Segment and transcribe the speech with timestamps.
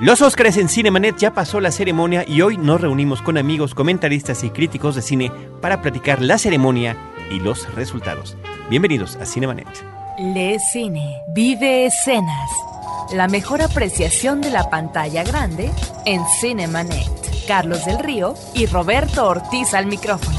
[0.00, 4.42] Los Óscares en Cinemanet ya pasó la ceremonia y hoy nos reunimos con amigos, comentaristas
[4.44, 5.30] y críticos de cine
[5.60, 6.96] para platicar la ceremonia
[7.30, 8.38] y los resultados.
[8.70, 9.68] Bienvenidos a Cinemanet.
[10.18, 12.50] Le Cine, vive escenas.
[13.12, 15.70] La mejor apreciación de la pantalla grande
[16.06, 17.46] en Cinemanet.
[17.46, 20.38] Carlos del Río y Roberto Ortiz al micrófono.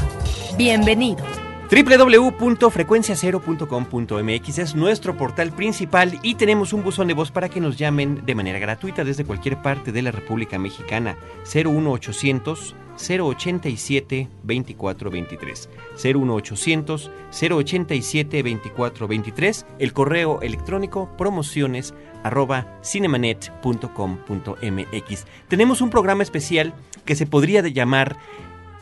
[0.56, 1.41] Bienvenidos
[1.72, 8.26] www.frecuenciacero.com.mx es nuestro portal principal y tenemos un buzón de voz para que nos llamen
[8.26, 11.16] de manera gratuita desde cualquier parte de la República Mexicana.
[11.46, 15.70] 01800 087 2423
[16.04, 26.74] 01800 087 2423 el correo electrónico promociones arroba cinemanet.com.mx tenemos un programa especial
[27.06, 28.18] que se podría llamar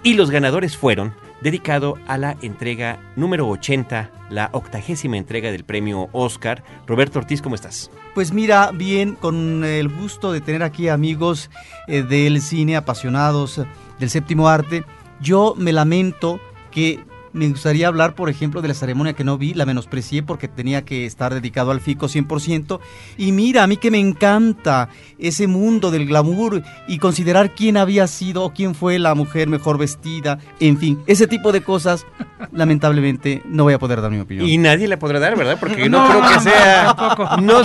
[0.02, 6.08] y los ganadores fueron dedicado a la entrega número 80, la octagésima entrega del premio
[6.12, 6.62] Oscar.
[6.86, 7.90] Roberto Ortiz, ¿cómo estás?
[8.14, 11.50] Pues mira, bien, con el gusto de tener aquí amigos
[11.88, 13.60] eh, del cine, apasionados
[13.98, 14.84] del séptimo arte.
[15.20, 19.54] Yo me lamento que me gustaría hablar, por ejemplo, de la ceremonia que no vi,
[19.54, 22.80] la menosprecié porque tenía que estar dedicado al FICO 100%.
[23.16, 28.06] Y mira, a mí que me encanta ese mundo del glamour y considerar quién había
[28.06, 32.06] sido o quién fue la mujer mejor vestida, en fin, ese tipo de cosas,
[32.52, 34.48] lamentablemente no voy a poder dar mi opinión.
[34.48, 35.56] Y nadie le podrá dar, ¿verdad?
[35.60, 36.96] Porque no, creo que sea,
[37.40, 37.60] no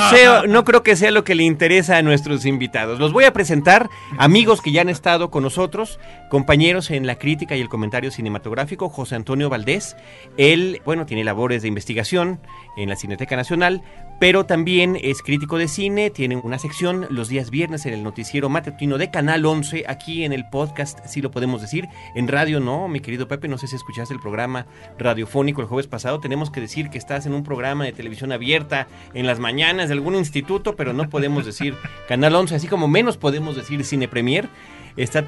[0.48, 3.00] no creo que sea lo que le interesa a nuestros invitados.
[3.00, 6.00] Los voy a presentar, amigos que ya han estado con nosotros,
[6.30, 9.96] compañeros en la crítica y el comentario cinematográfico, José Antonio Valdés.
[10.36, 12.42] Él, bueno, tiene labores de investigación
[12.76, 13.82] en la Cineteca Nacional,
[14.20, 18.50] pero también es crítico de cine, tiene una sección los días viernes en el noticiero
[18.50, 22.90] matutino de Canal 11, aquí en el podcast, si lo podemos decir, en radio no,
[22.90, 24.68] mi querido Pepe, no sé si escuchaste el programa
[24.98, 28.88] radiofónico el jueves pasado, tenemos que decir que estás en un programa de televisión abierta
[29.14, 31.76] en las mañanas de algún instituto, pero no podemos decir
[32.10, 34.50] Canal 11, así como menos podemos decir Cine Premier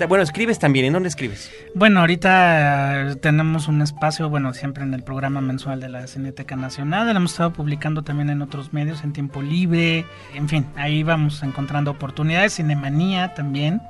[0.08, 0.86] bueno, escribes también.
[0.86, 1.52] ¿En dónde escribes?
[1.76, 7.08] Bueno, ahorita tenemos un espacio, bueno, siempre en el programa mensual de la Cineteca Nacional.
[7.08, 10.06] Lo hemos estado publicando también en otros medios, en tiempo libre.
[10.34, 12.56] En fin, ahí vamos encontrando oportunidades.
[12.56, 13.82] Cinemanía también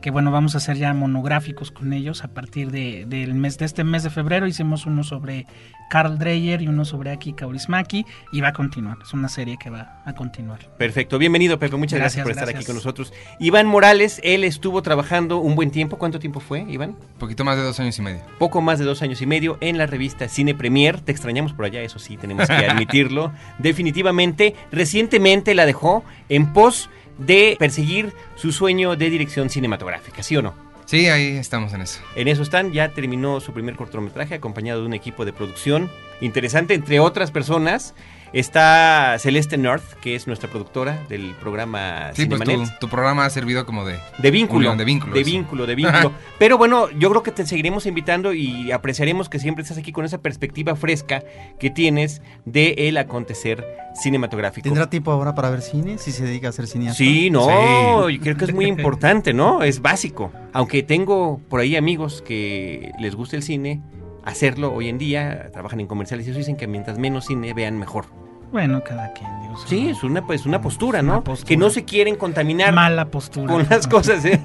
[0.00, 3.66] que bueno, vamos a hacer ya monográficos con ellos a partir de, del mes de
[3.66, 4.46] este mes de febrero.
[4.46, 5.46] Hicimos uno sobre
[5.90, 8.96] Carl Dreyer y uno sobre Aki Kaurismaki y va a continuar.
[9.02, 10.60] Es una serie que va a continuar.
[10.78, 11.18] Perfecto.
[11.18, 11.76] Bienvenido, Pepe.
[11.76, 13.12] Muchas gracias, por estar aquí con nosotros.
[13.38, 15.98] Iván Morales, él estuvo trabajando un buen tiempo.
[15.98, 16.96] ¿Cuánto tiempo fue, Iván?
[17.18, 18.20] Poquito más de dos años y medio.
[18.38, 21.00] Poco más de dos años y medio en la revista Cine Premier.
[21.00, 23.32] Te extrañamos por allá, eso sí, tenemos que admitirlo.
[23.58, 26.88] Definitivamente, recientemente la dejó en pos
[27.20, 30.54] de perseguir su sueño de dirección cinematográfica, ¿sí o no?
[30.86, 32.00] Sí, ahí estamos en eso.
[32.16, 35.88] En eso están, ya terminó su primer cortometraje acompañado de un equipo de producción
[36.20, 37.94] interesante, entre otras personas.
[38.32, 42.40] Está Celeste North, que es nuestra productora del programa Sí, pues
[42.78, 43.98] tu, programa ha servido como de...
[44.18, 44.74] De vínculo.
[44.76, 45.14] de vínculo.
[45.14, 46.12] De vínculo, de vínculo.
[46.38, 50.04] Pero bueno, yo creo que te seguiremos invitando y apreciaremos que siempre estás aquí con
[50.04, 51.24] esa perspectiva fresca
[51.58, 53.66] que tienes de el acontecer
[54.00, 54.64] cinematográfico.
[54.64, 56.98] ¿Tendrá tiempo ahora para ver cine si se dedica a hacer cineasta?
[56.98, 59.62] Sí, no, yo creo que es muy importante, ¿no?
[59.62, 60.32] Es básico.
[60.52, 63.80] Aunque tengo por ahí amigos que les gusta el cine,
[64.24, 67.78] hacerlo hoy en día, trabajan en comerciales y eso dicen que mientras menos cine vean
[67.78, 68.06] mejor.
[68.52, 69.30] Bueno, cada quien.
[69.66, 71.22] sí, es una, pues, una postura, ¿no?
[71.46, 72.72] Que no se quieren contaminar.
[72.74, 73.52] Mala postura.
[73.52, 74.40] Con las cosas, ¿eh?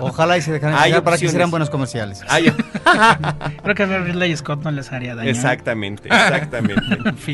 [0.00, 2.24] Ojalá y se dejaran para que hicieran buenos comerciales.
[3.62, 5.28] Creo que a Ridley Scott no les haría daño.
[5.28, 6.82] Exactamente, exactamente.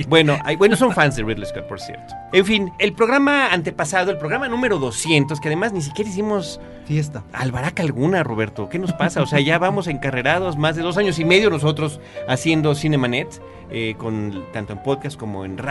[0.09, 2.15] bueno, hay, bueno, son fans de Ridley Scott, por cierto.
[2.33, 6.61] En fin, el programa antepasado, el programa número 200, que además ni siquiera hicimos...
[6.87, 7.23] Fiesta.
[7.33, 8.69] Albaraca alguna, Roberto.
[8.69, 9.23] ¿Qué nos pasa?
[9.23, 13.41] O sea, ya vamos encarrerados más de dos años y medio nosotros haciendo Cinemanet.
[13.71, 15.68] Eh, con, tanto en podcast como en radio.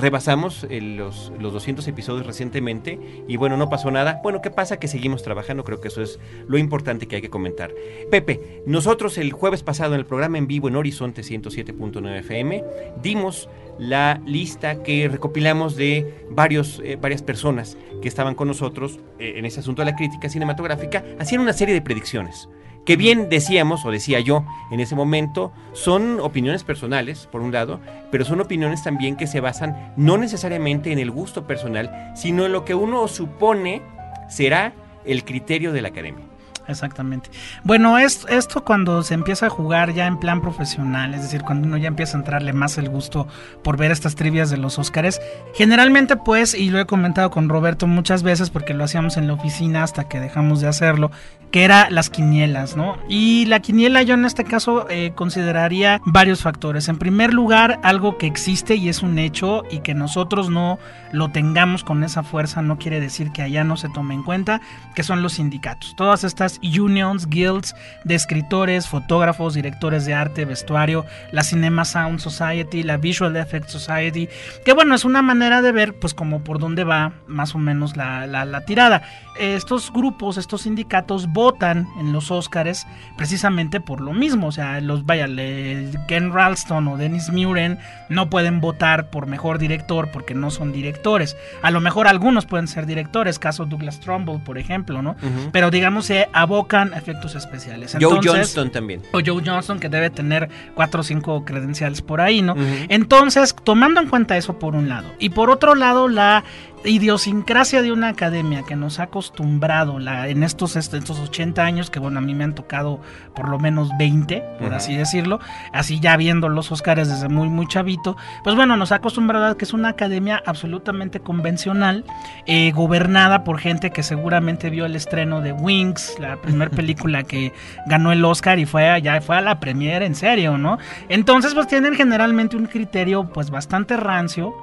[0.00, 2.98] Rebasamos eh, los, los 200 episodios recientemente
[3.28, 4.20] y bueno, no pasó nada.
[4.22, 4.78] Bueno, ¿qué pasa?
[4.78, 6.18] Que seguimos trabajando, creo que eso es
[6.48, 7.72] lo importante que hay que comentar.
[8.10, 12.64] Pepe, nosotros el jueves pasado en el programa en vivo en Horizonte 107.9 FM
[13.02, 13.48] dimos
[13.78, 19.60] la lista que recopilamos de varios, eh, varias personas que estaban con nosotros en ese
[19.60, 22.48] asunto de la crítica cinematográfica, hacían una serie de predicciones
[22.90, 27.78] que bien decíamos, o decía yo en ese momento, son opiniones personales, por un lado,
[28.10, 32.50] pero son opiniones también que se basan no necesariamente en el gusto personal, sino en
[32.50, 33.80] lo que uno supone
[34.28, 34.72] será
[35.04, 36.29] el criterio de la academia.
[36.68, 37.30] Exactamente.
[37.64, 41.66] Bueno, es, esto cuando se empieza a jugar ya en plan profesional, es decir, cuando
[41.66, 43.26] uno ya empieza a entrarle más el gusto
[43.62, 45.20] por ver estas trivias de los Óscares,
[45.54, 49.34] generalmente pues, y lo he comentado con Roberto muchas veces porque lo hacíamos en la
[49.34, 51.10] oficina hasta que dejamos de hacerlo,
[51.50, 52.96] que era las quinielas, ¿no?
[53.08, 56.88] Y la quiniela yo en este caso eh, consideraría varios factores.
[56.88, 60.78] En primer lugar, algo que existe y es un hecho y que nosotros no
[61.12, 64.60] lo tengamos con esa fuerza no quiere decir que allá no se tome en cuenta,
[64.94, 65.94] que son los sindicatos.
[65.96, 67.74] Todas estas unions, guilds
[68.04, 74.28] de escritores, fotógrafos, directores de arte, vestuario, la Cinema Sound Society, la Visual Effects Society,
[74.64, 77.96] que bueno, es una manera de ver pues como por dónde va más o menos
[77.96, 79.02] la, la, la tirada.
[79.38, 82.86] Estos grupos, estos sindicatos votan en los Oscars
[83.16, 87.78] precisamente por lo mismo, o sea, los vaya, le- Ken Ralston o Dennis Muren
[88.08, 91.36] no pueden votar por mejor director porque no son directores.
[91.62, 95.16] A lo mejor algunos pueden ser directores, caso Douglas Trumbull, por ejemplo, ¿no?
[95.52, 97.96] Pero digamos se abocan efectos especiales.
[98.00, 99.02] Joe Johnston también.
[99.12, 102.54] o Joe Johnson, que debe tener cuatro o cinco credenciales por ahí, ¿no?
[102.88, 106.44] Entonces, tomando en cuenta eso por un lado, y por otro lado, la
[106.84, 111.90] idiosincrasia de una academia que nos ha acostumbrado la, en estos, est- estos 80 años,
[111.90, 113.00] que bueno, a mí me han tocado
[113.34, 115.40] por lo menos 20, por así decirlo,
[115.72, 119.56] así ya viendo los Oscars desde muy, muy chavito, pues bueno, nos ha acostumbrado a
[119.58, 122.04] que es una academia absolutamente convencional,
[122.46, 127.52] eh, gobernada por gente que seguramente vio el estreno de Wings, la primera película que
[127.86, 130.78] ganó el Oscar y fue allá, fue a la premiere, en serio, ¿no?
[131.08, 134.54] Entonces, pues tienen generalmente un criterio pues bastante rancio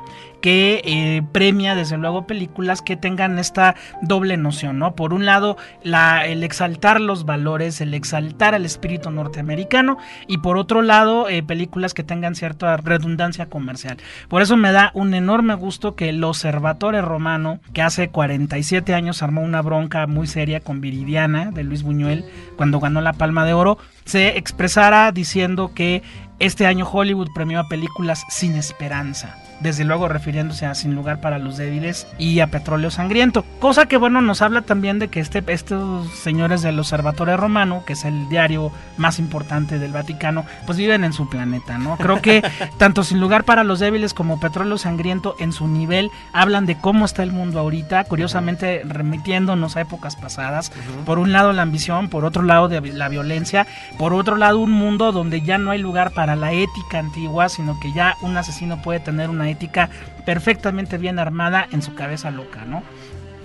[0.42, 4.95] que eh, premia desde luego películas que tengan esta doble noción, ¿no?
[4.95, 9.98] Por un lado, la, el exaltar los valores, el exaltar el espíritu norteamericano
[10.28, 13.98] y por otro lado, eh, películas que tengan cierta redundancia comercial.
[14.28, 19.24] Por eso me da un enorme gusto que el Observatore Romano, que hace 47 años
[19.24, 22.25] armó una bronca muy seria con Viridiana de Luis Buñuel
[22.56, 26.04] cuando ganó la Palma de Oro, se expresara diciendo que
[26.39, 29.36] este año Hollywood premió a películas sin esperanza.
[29.59, 33.44] Desde luego refiriéndose a Sin lugar para los débiles y a Petróleo Sangriento.
[33.59, 37.94] Cosa que bueno nos habla también de que este, estos señores del Observatorio Romano, que
[37.94, 41.98] es el diario más importante del Vaticano, pues viven en su planeta, ¿no?
[41.98, 42.44] Creo que
[42.77, 47.06] tanto Sin lugar para los débiles como Petróleo Sangriento en su nivel hablan de cómo
[47.06, 50.71] está el mundo ahorita, curiosamente remitiéndonos a épocas pasadas.
[51.06, 53.68] Por un lado la ambición, por otro lado de la violencia,
[53.98, 57.80] por otro lado un mundo donde ya no hay lugar para la ética antigua, sino
[57.80, 59.89] que ya un asesino puede tener una ética
[60.25, 62.83] perfectamente bien armada en su cabeza loca, ¿no?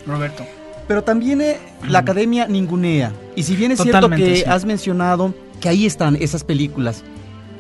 [0.07, 0.45] Roberto.
[0.89, 1.59] Pero también eh,
[1.89, 3.13] la academia ningunea.
[3.37, 4.45] Y si bien es cierto Totalmente, que sí.
[4.47, 7.05] has mencionado que ahí están esas películas,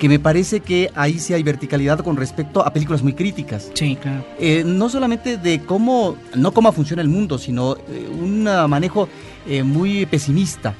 [0.03, 3.71] que me parece que ahí sí hay verticalidad con respecto a películas muy críticas.
[3.75, 4.25] Sí, claro.
[4.41, 9.09] Eh, no solamente de cómo, no cómo funciona el mundo, sino eh, un manejo
[9.47, 10.75] eh, muy pesimista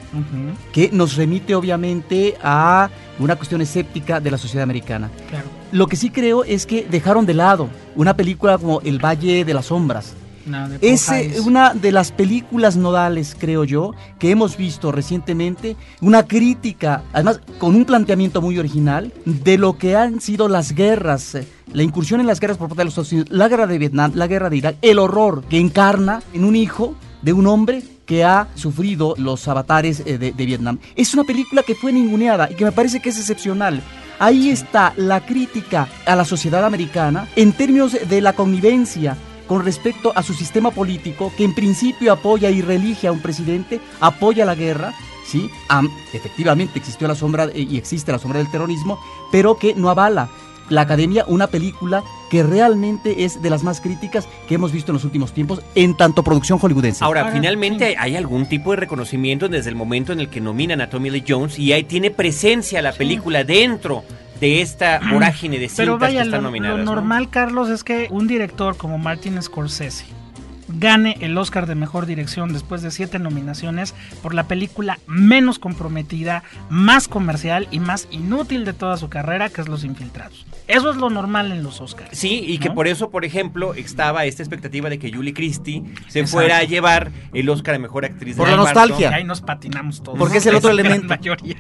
[0.73, 5.09] que nos remite obviamente a una cuestión escéptica de la sociedad americana.
[5.31, 5.62] Claro.
[5.73, 9.55] Lo que sí creo es que dejaron de lado una película como El Valle de
[9.55, 10.13] las Sombras.
[10.45, 15.77] No, de Es eh, una de las películas nodales, creo yo, que hemos visto recientemente.
[16.03, 21.37] Una crítica, además con un planteamiento muy original, de lo que han sido las guerras,
[21.37, 23.79] eh, la incursión en las guerras por parte de los Estados Unidos, la guerra de
[23.79, 27.83] Vietnam, la guerra de Irak, el horror que encarna en un hijo de un hombre
[28.13, 30.79] que ha sufrido los avatares eh, de, de Vietnam.
[30.97, 33.81] Es una película que fue ninguneada y que me parece que es excepcional.
[34.19, 39.17] Ahí está la crítica a la sociedad americana en términos de la convivencia
[39.49, 43.81] con respecto a su sistema político que en principio apoya y reelige a un presidente,
[43.99, 44.93] apoya la guerra,
[45.27, 45.49] ¿sí?
[45.71, 48.99] Am- efectivamente existió la sombra eh, y existe la sombra del terrorismo,
[49.31, 50.29] pero que no avala
[50.69, 54.95] la academia una película que realmente es de las más críticas que hemos visto en
[54.95, 57.05] los últimos tiempos en tanto producción hollywoodense.
[57.05, 57.97] Ahora, Ahora, finalmente sí.
[57.99, 61.25] hay algún tipo de reconocimiento desde el momento en el que nominan a Tommy Lee
[61.27, 64.03] Jones y ahí tiene presencia la película dentro
[64.41, 66.79] de esta vorágine de cintas Pero vaya, que están lo, nominadas.
[66.79, 66.95] lo ¿no?
[66.95, 70.07] normal, Carlos, es que un director como Martin Scorsese
[70.79, 76.43] gane el Oscar de Mejor Dirección después de siete nominaciones por la película menos comprometida,
[76.71, 80.47] más comercial y más inútil de toda su carrera, que es Los Infiltrados.
[80.69, 82.17] Eso es lo normal en los Oscars.
[82.17, 86.21] Sí, y que por eso, por ejemplo, estaba esta expectativa de que Julie Christie se
[86.21, 86.29] Exacto.
[86.29, 89.11] fuera a llevar el Oscar a Mejor Actriz Por de la nostalgia.
[89.11, 90.19] Y ahí nos patinamos todos.
[90.19, 91.09] Porque es el otro elemento.
[91.09, 91.57] mayoría.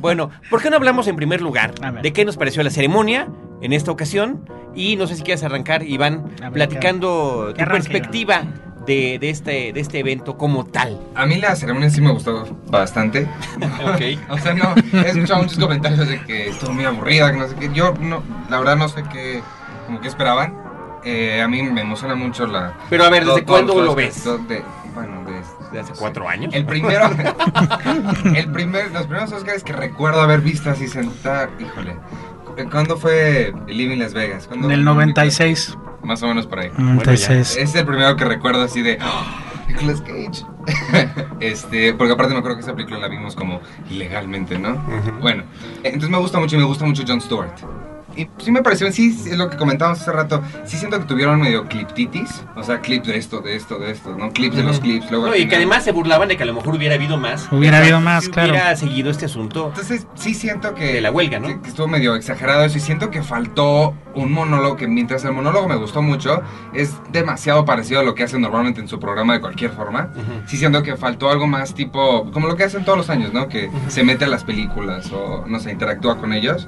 [0.00, 3.28] Bueno, ¿por qué no hablamos en primer lugar de qué nos pareció la ceremonia
[3.60, 4.48] en esta ocasión?
[4.74, 8.42] Y no sé si quieres arrancar, Iván, ver, platicando tu perspectiva
[8.86, 11.00] de, de este, de este evento como tal.
[11.14, 13.26] A mí la ceremonia sí me gustó bastante.
[13.86, 14.18] Ok.
[14.30, 17.54] O sea, no, he escuchado muchos comentarios de que estuvo muy aburrida, que no sé
[17.56, 17.70] qué.
[17.72, 19.42] Yo, no, la verdad, no sé qué,
[19.86, 20.54] como que esperaban.
[21.04, 22.74] Eh, a mí me emociona mucho la...
[22.90, 24.24] Pero a ver, ¿desde todo- cuándo lo ves?
[24.48, 24.62] de-
[24.94, 26.52] bueno, de- de hace cuatro años.
[26.54, 27.08] El primero,
[28.34, 31.96] el primer, los primeros Oscars que recuerdo haber visto así sentar, híjole.
[32.70, 34.46] ¿Cuándo fue Living Las Vegas?
[34.46, 35.76] ¿Cuándo- En el 96.
[36.02, 36.70] Más o menos por ahí.
[36.78, 37.56] 96.
[37.56, 39.42] Es el primero que recuerdo así de ¡Ah!
[39.68, 40.44] Nicolas Cage.
[41.40, 43.60] este, porque aparte me acuerdo que esa película la vimos como
[43.90, 44.76] ilegalmente, ¿no?
[45.20, 45.42] Bueno,
[45.82, 47.50] entonces me gusta mucho y me gusta mucho Jon Stewart.
[48.16, 51.40] Y sí me pareció, sí, es lo que comentábamos hace rato, sí siento que tuvieron
[51.40, 54.32] medio cliptitis, o sea, clips de esto, de esto, de esto, ¿no?
[54.32, 55.26] Clips de los clips, luego...
[55.26, 57.48] No, y que además se burlaban de que a lo mejor hubiera habido más.
[57.52, 58.50] Hubiera habido más, Si claro.
[58.52, 59.66] Hubiera seguido este asunto.
[59.68, 60.94] Entonces sí siento que...
[60.94, 61.48] De la huelga, ¿no?
[61.62, 65.68] Que, estuvo medio exagerado eso y siento que faltó un monólogo que mientras el monólogo
[65.68, 66.42] me gustó mucho,
[66.72, 70.10] es demasiado parecido a lo que hace normalmente en su programa de cualquier forma.
[70.46, 73.48] Sí siento que faltó algo más tipo, como lo que hacen todos los años, ¿no?
[73.48, 76.66] Que se mete a las películas o, no sé, interactúa con ellos.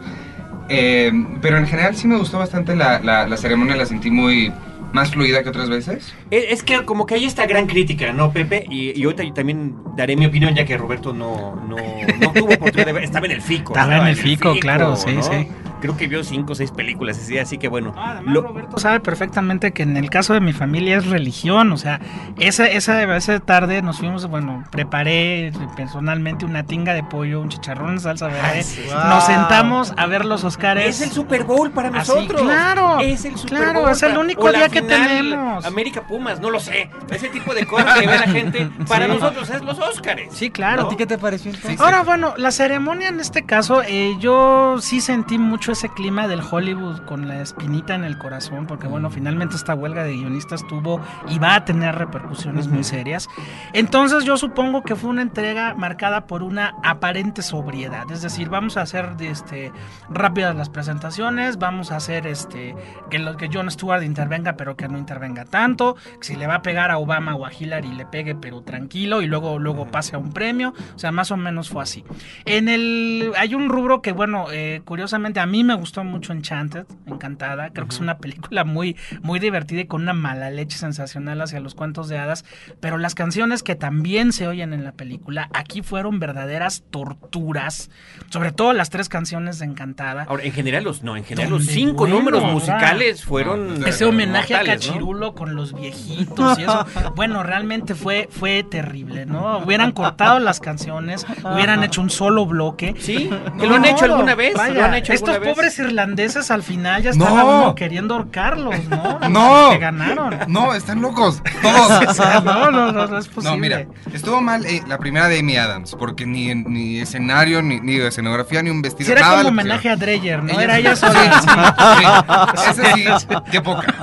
[0.68, 1.10] Eh,
[1.40, 4.52] pero en general sí me gustó bastante la, la, la ceremonia, la sentí muy
[4.92, 6.14] más fluida que otras veces.
[6.30, 8.64] Es, es que como que hay esta gran crítica, ¿no, Pepe?
[8.70, 11.76] Y, y ahorita yo también daré mi opinión, ya que Roberto no, no,
[12.20, 13.04] no tuvo oportunidad de ver.
[13.04, 13.72] Estaba en el FICO.
[13.72, 15.22] Estaba en el FICO, claro, sí, ¿no?
[15.22, 15.48] sí.
[15.80, 17.94] Creo que vio cinco o seis películas así, así que bueno.
[17.96, 21.76] Además, lo- Roberto sabe perfectamente que en el caso de mi familia es religión, o
[21.76, 22.00] sea,
[22.38, 27.90] esa, esa, esa tarde nos fuimos, bueno, preparé personalmente una tinga de pollo, un chicharrón
[27.94, 29.04] en salsa verde, Wow.
[29.08, 30.80] nos sentamos a ver los Oscars.
[30.84, 32.42] es el Super Bowl para Así, nosotros.
[32.42, 33.90] claro, Es el Super claro, Bowl.
[33.90, 35.64] es el único o día que tenemos.
[35.64, 36.90] América Pumas, no lo sé.
[37.10, 38.68] Ese tipo de cosas que ve la gente.
[38.88, 39.12] Para Sí.
[39.12, 40.28] nosotros es los Óscares.
[40.32, 40.86] Sí, claro.
[40.86, 41.80] ¿A ti qué te pareció entonces?
[41.80, 46.40] Ahora, bueno, la ceremonia en este caso, eh, yo sí sentí mucho ese clima del
[46.40, 51.00] Hollywood con la espinita en el corazón, porque bueno, finalmente esta huelga de guionistas tuvo
[51.28, 53.28] y va a tener repercusiones muy serias.
[53.72, 58.76] Entonces yo supongo que fue una entrega marcada por una aparente sobriedad, es decir, vamos
[58.76, 59.72] a hacer este,
[60.08, 62.74] rápidas las presentaciones, vamos a hacer este,
[63.10, 66.56] que, lo, que Jon Stewart intervenga, pero que no intervenga tanto, que si le va
[66.56, 70.16] a pegar a Obama o a Hillary le pegue, pero tranquilo, y luego, luego pase
[70.16, 72.04] a un premio, o sea, más o menos fue así.
[72.44, 76.86] En el, hay un rubro que, bueno, eh, curiosamente a mí me gustó mucho Enchanted,
[77.06, 81.40] Encantada, creo que es una película muy, muy divertida y con una mala leche sensacional
[81.40, 82.44] hacia los cuentos de hadas,
[82.80, 87.90] pero las canciones que también se oyen en la película aquí fueron verdaderas torturas,
[88.30, 90.24] sobre todo las tres canciones de Encantada.
[90.28, 93.86] Ahora, en general, los, no, en general, los cinco bueno, números musicales fueron.
[93.86, 94.64] Ese homenaje a.
[94.64, 96.86] Cachirulo con los viejitos y eso.
[97.14, 99.58] Bueno, realmente fue, fue terrible, ¿no?
[99.58, 102.94] Hubieran cortado las canciones, hubieran hecho un solo bloque.
[102.98, 104.54] Sí, que lo han hecho alguna vez.
[104.54, 105.47] Vaya, lo han hecho estos alguna vez.
[105.54, 107.74] Pobres irlandeses al final ya estaban No.
[107.74, 109.18] queriendo ahorcarlos, ¿no?
[109.28, 109.70] No.
[109.70, 110.38] Que ganaron.
[110.48, 111.42] No, están locos.
[111.62, 112.06] Todos.
[112.08, 113.50] O sea, no, no, no, no es posible.
[113.50, 117.80] No, mira, estuvo mal eh, la primera de Amy Adams, porque ni, ni escenario, ni,
[117.80, 119.06] ni escenografía, ni un vestido.
[119.06, 119.96] Sí, era nada como homenaje a.
[119.96, 120.50] Dreyer, ¿no?
[120.52, 122.54] Ella- Era ella sí, sola.
[122.56, 123.94] sí, sí, ese sí, qué poca.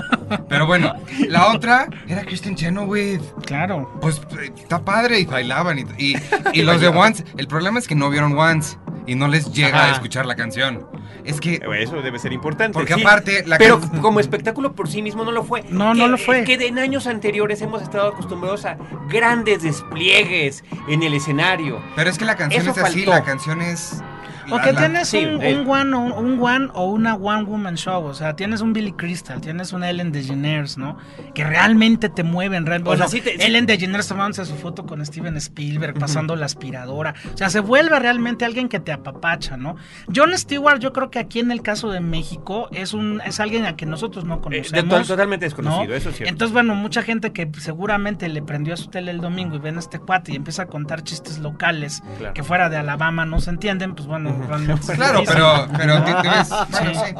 [0.50, 0.94] Pero bueno,
[1.30, 3.22] la otra era Kristen Chenoweth.
[3.46, 3.98] Claro.
[4.02, 5.80] Pues eh, está padre y bailaban.
[5.80, 6.16] Y, y,
[6.54, 9.78] y los de Once, el problema es que no vieron Once y no les llega
[9.80, 9.88] Ajá.
[9.90, 10.88] a escuchar la canción.
[11.24, 12.74] Es que Eso debe ser importante.
[12.74, 13.02] Porque sí.
[13.02, 15.64] aparte, la pero can- como espectáculo por sí mismo no lo fue.
[15.70, 16.44] No, no Que- lo fue.
[16.44, 18.78] Que en años anteriores hemos estado acostumbrados a
[19.10, 21.82] grandes despliegues en el escenario.
[21.96, 23.12] Pero es que la canción Eso es así, faltó.
[23.12, 24.02] la canción es.
[24.52, 25.56] O que tienes sí, un, eh.
[25.60, 28.92] un one, o un, one o una one woman show, o sea, tienes un Billy
[28.94, 30.98] Crystal, tienes un Ellen DeGeneres, ¿no?
[31.34, 32.90] Que realmente te mueven, realmente.
[32.92, 33.46] O sea, Bueno, sí te-.
[33.46, 38.00] Ellen DeGeneres tomándose su foto con Steven Spielberg, pasando la aspiradora, o sea, se vuelve
[38.00, 39.76] realmente alguien que te apapacha, ¿no?
[40.14, 43.66] Jon Stewart, yo creo que aquí en el caso de México es un es alguien
[43.66, 44.72] a que nosotros no Eh, conocemos.
[44.72, 45.94] de- to- totalmente desconocido, ¿no?
[45.94, 46.32] eso es cierto.
[46.32, 49.78] Entonces, bueno, mucha gente que seguramente le prendió a su tele el domingo y ven
[49.78, 52.34] a este cuate y empieza a contar chistes locales Claro.
[52.34, 54.94] que fuera de Alabama no se entienden, pues bueno, realmente.
[54.96, 57.16] Claro, pero, pero te- te ves- bueno, sí.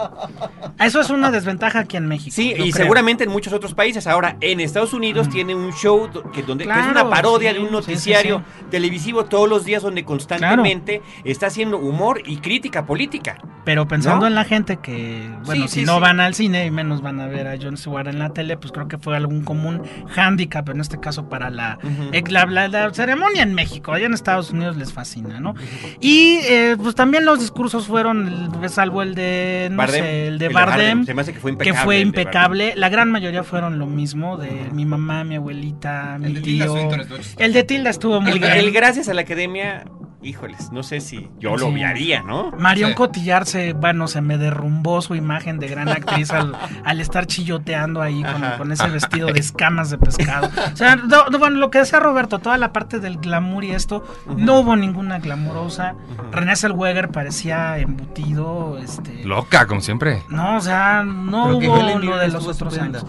[0.80, 2.36] Eso es una desventaja aquí en México.
[2.36, 2.74] Sí, y creo.
[2.74, 4.08] seguramente en muchos otros países.
[4.08, 7.62] Ahora, en Estados Unidos tiene un show que, donde, que es una parodia sí, de
[7.62, 12.86] un sí, noticiario sí, televisivo todos los días donde constantemente está haciendo humor y crítica
[12.86, 13.38] política.
[13.64, 14.28] Pero pensando ¿No?
[14.28, 16.02] en la gente que, bueno, Sí, si sí, no sí.
[16.02, 18.72] van al cine y menos van a ver a John Stewart en la tele, pues
[18.72, 22.12] creo que fue algún común hándicap, en este caso para la, Ujú.
[22.32, 23.92] la, la- la ceremonia en México.
[23.94, 25.56] Allá en Estados Unidos les fascina, ¿no?
[26.00, 30.04] Y eh, pues también los discursos fueron, el- salvo el de, no Bardem.
[30.04, 32.80] sé, el de El de Bardem, Bardem, se me hace que fue que impecable fue.
[32.80, 36.66] La gran mayoría fueron lo mismo, de mi mamá, mi abuelita, mi El de Tilda
[36.66, 36.90] tío.
[36.98, 37.36] Chistoso.
[37.40, 38.52] El de Tilda estuvo muy El, bien.
[38.54, 39.86] el gracias a la academia,
[40.26, 41.74] híjoles, no sé si yo lo Sí.
[41.74, 42.52] obviaría, ¿no?
[42.58, 42.96] Marion Sí.
[42.96, 48.02] Cotillar se, bueno, se me derrumbó su imagen de gran actriz al, al estar chilloteando
[48.02, 48.24] ahí
[48.58, 50.50] con, ese vestido de escamas de pescado.
[50.74, 53.72] O sea, no, no, bueno, lo que decía Roberto, toda la parte del glamour y
[53.72, 54.04] esto,
[54.36, 55.96] no hubo ninguna glamurosa.
[56.32, 59.24] René Zellweger parecía embutido, este...
[59.24, 60.24] Loca, como siempre.
[60.30, 63.06] No, o sea, no Pero hubo lo de los otros años.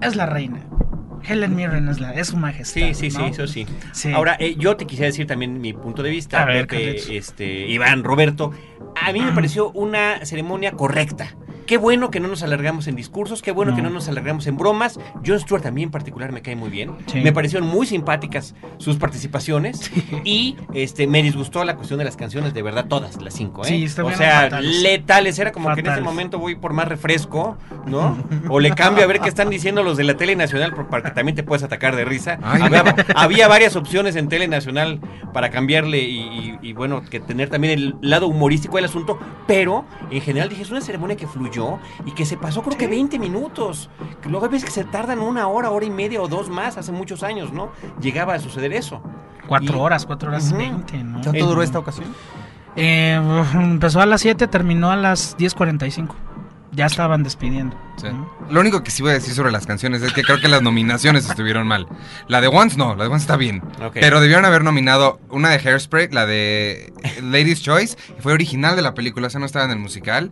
[0.00, 0.60] Es la reina.
[1.26, 2.80] Helen Mirren es, la, es su majestad.
[2.80, 3.66] Sí, sí, sí, eso sí.
[3.92, 4.12] Sí.
[4.12, 7.68] Ahora, eh, yo te quisiera decir también mi punto de vista, A ver, Pepe, este,
[7.68, 8.52] Iván, Roberto.
[9.00, 11.34] A mí me pareció una ceremonia correcta.
[11.66, 13.76] Qué bueno que no nos alargamos en discursos, qué bueno No.
[13.76, 14.98] que no nos alargamos en bromas.
[15.24, 16.92] John Stewart también en particular me cae muy bien.
[17.06, 17.20] Sí.
[17.20, 19.90] Me parecieron muy simpáticas sus participaciones
[20.24, 23.68] y este me disgustó la cuestión de las canciones, de verdad todas las cinco, ¿eh?
[23.68, 24.82] Sí, o sea, fatales.
[24.82, 28.16] letales, era como que en ese momento voy por más refresco, ¿no?
[28.48, 31.04] O le cambio a ver qué están diciendo los de la tele nacional por- para
[31.04, 32.38] que también te puedas atacar de risa.
[32.42, 32.94] Ay, había, no.
[33.14, 35.00] había varias opciones en tele nacional
[35.32, 39.84] para cambiarle y, y- y, bueno, que tener también el lado humorístico del asunto, pero
[40.10, 41.51] en general dije, es una ceremonia que fluyó
[42.06, 43.90] y que se pasó creo que 20 minutos.
[44.20, 46.92] Que Luego veces que se tardan una hora, hora y media o dos más, hace
[46.92, 47.70] muchos años, ¿no?
[48.00, 49.02] Llegaba a suceder eso.
[49.46, 51.20] Cuatro Y- horas, cuatro horas veinte, ¿no?
[51.22, 52.06] ¿Cuánto duró esta ocasión?
[52.76, 53.20] Eh,
[53.54, 56.14] empezó a las 7, terminó a las 10.45.
[56.70, 57.76] Ya estaban despidiendo.
[58.50, 60.62] Lo único que sí voy a decir sobre las canciones es que creo que las
[60.62, 61.86] nominaciones estuvieron mal.
[62.28, 63.62] La de Once no, la de Once está bien.
[63.94, 68.82] Pero debieron haber nominado una de Hairspray, la de Ladies Choice, que fue original de
[68.82, 70.30] la película, o sea, no estaba en el musical.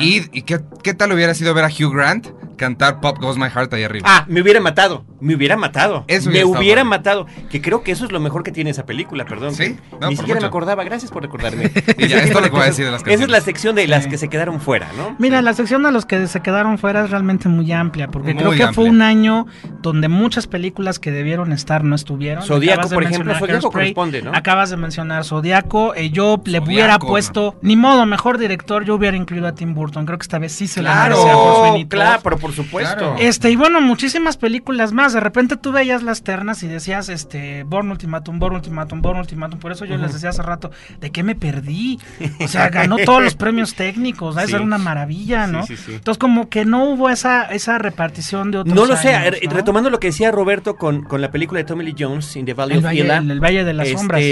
[0.00, 3.48] Y, y qué, qué tal hubiera sido ver a Hugh Grant cantar Pop Goes My
[3.48, 4.06] Heart ahí arriba.
[4.08, 6.04] Ah, me hubiera matado, me hubiera matado.
[6.08, 7.26] Eso me hubiera matado.
[7.50, 9.54] Que creo que eso es lo mejor que tiene esa película, perdón.
[9.54, 11.70] Sí, no, Ni siquiera me acordaba, gracias por recordarme.
[11.98, 13.44] Y ya, esto es lo que voy a decir de las Esa es la canciones.
[13.44, 14.10] sección de las Sí.
[14.10, 15.16] que se quedaron fuera, ¿no?
[15.18, 18.42] Mira, la sección de los que se quedaron fuera es realmente muy amplia, porque Muy
[18.42, 19.46] creo que fue un año
[19.82, 22.44] donde muchas películas que debieron estar no estuvieron.
[22.44, 24.32] Zodíaco, Acabas de por ejemplo, mencionar Zodíaco corresponde, ¿no?
[24.34, 27.06] Acabas de mencionar Zodíaco, eh, yo le Zodíaco, hubiera ¿no?
[27.06, 30.52] puesto, ni modo, mejor director, yo hubiera incluido a Tim Burton, creo que esta vez
[30.52, 32.96] sí se lo Claro, merecía por claro, pero por supuesto.
[32.96, 33.16] Claro.
[33.18, 35.12] Este, y bueno, muchísimas películas más.
[35.12, 39.58] De repente tú veías las ternas y decías, este, Born Ultimatum, Born Ultimatum, Born Ultimatum.
[39.58, 41.98] Por eso yo les decía hace rato, ¿de qué me perdí?
[42.40, 44.40] O sea, ganó todos los premios técnicos, ¿no?
[44.40, 44.48] Sí.
[44.48, 45.66] Esa era una maravilla, ¿no?
[45.66, 45.94] Sí, sí, sí.
[45.94, 49.50] Entonces, como que no hubo esa, esa repartición de otros No lo sé, años, ¿no?
[49.50, 52.54] retomando lo que decía Roberto con, con la película de Tommy Lee Jones, In the
[52.54, 54.22] Valley el of valle, Elah, el, el Valle de las este, Sombras.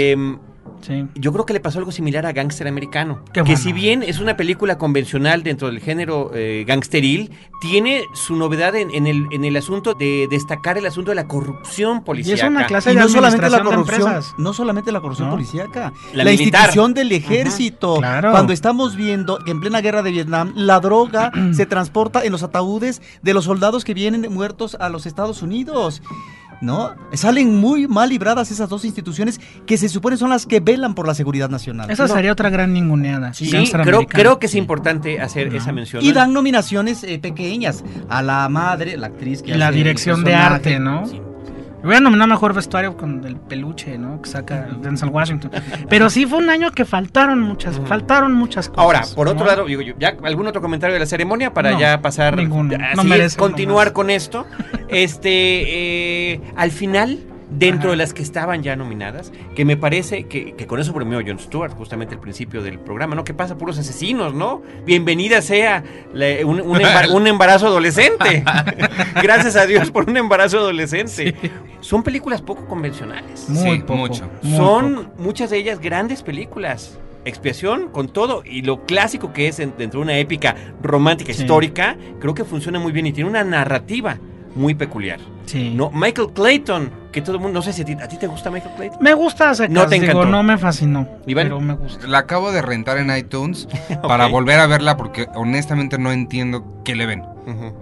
[0.81, 1.05] Sí.
[1.15, 3.21] Yo creo que le pasó algo similar a Gangster Americano.
[3.27, 3.57] Qué que bueno.
[3.57, 7.31] si bien es una película convencional dentro del género eh, gangsteril,
[7.61, 11.27] tiene su novedad en, en el, en el asunto de destacar el asunto de la
[11.27, 12.43] corrupción Y policíaca.
[12.45, 14.33] es una clase Y de no solamente la corrupción, empresas.
[14.37, 15.35] no solamente la corrupción ¿No?
[15.35, 17.95] policíaca, La institución del ejército.
[17.97, 18.31] Claro.
[18.31, 22.43] Cuando estamos viendo que en plena guerra de Vietnam la droga se transporta en los
[22.43, 26.01] ataúdes de los soldados que vienen muertos a los Estados Unidos.
[26.61, 26.93] ¿No?
[27.13, 31.07] Salen muy mal libradas esas dos instituciones que se supone son las que velan por
[31.07, 31.89] la seguridad nacional.
[31.89, 32.13] Esa No.
[32.13, 33.33] sería otra gran ninguneada.
[33.33, 36.03] Sí, creo, creo que es importante hacer esa mención.
[36.03, 40.23] Y dan nominaciones eh, pequeñas a la madre, la actriz que Y la hace dirección
[40.23, 41.07] de arte, ¿no?
[41.07, 41.21] Sí.
[41.83, 44.21] Voy a nominar mejor vestuario con el peluche, ¿no?
[44.21, 45.51] Que saca Denzel Washington.
[45.89, 48.83] Pero sí fue un año que faltaron muchas, faltaron muchas cosas.
[48.83, 49.45] Ahora, por otro ¿no?
[49.51, 52.75] lado, digo yo, ¿ya algún otro comentario de la ceremonia para No, ya pasar, ninguno.
[52.75, 54.45] a No seguir- merece continuar con esto?
[54.89, 57.91] Este, eh, al final, dentro Ajá.
[57.91, 61.39] de las que estaban ya nominadas, que me parece que, que con eso premió Jon
[61.39, 63.23] Stewart, justamente al principio del programa, ¿no?
[63.23, 64.61] Que pasa puros asesinos, ¿no?
[64.85, 65.83] Bienvenida sea
[66.13, 68.43] la- un, un embar- un embarazo adolescente.
[69.21, 71.35] Gracias a Dios por un embarazo adolescente.
[71.81, 73.49] Son películas poco convencionales.
[73.49, 73.95] Muy Sí, poco.
[73.95, 74.29] mucho.
[74.41, 75.09] muy Son poco.
[75.17, 76.99] muchas de ellas grandes películas.
[77.25, 81.41] Expiación con todo y lo clásico que es en- dentro de una épica romántica Sí.
[81.41, 84.17] histórica, creo que funciona muy bien y tiene una narrativa
[84.55, 85.19] muy peculiar.
[85.45, 85.73] Sí.
[85.75, 88.27] No, Michael Clayton, que todo el mundo, no sé si a ti, ¿a ti te
[88.27, 88.99] gusta Michael Clayton.
[89.01, 90.25] Me gusta secas, No te digo, encantó.
[90.25, 91.45] no me fascinó, Iván.
[91.45, 92.07] pero me gusta.
[92.07, 93.67] La acabo de rentar en iTunes
[94.01, 97.23] para volver a verla porque honestamente no entiendo qué le ven.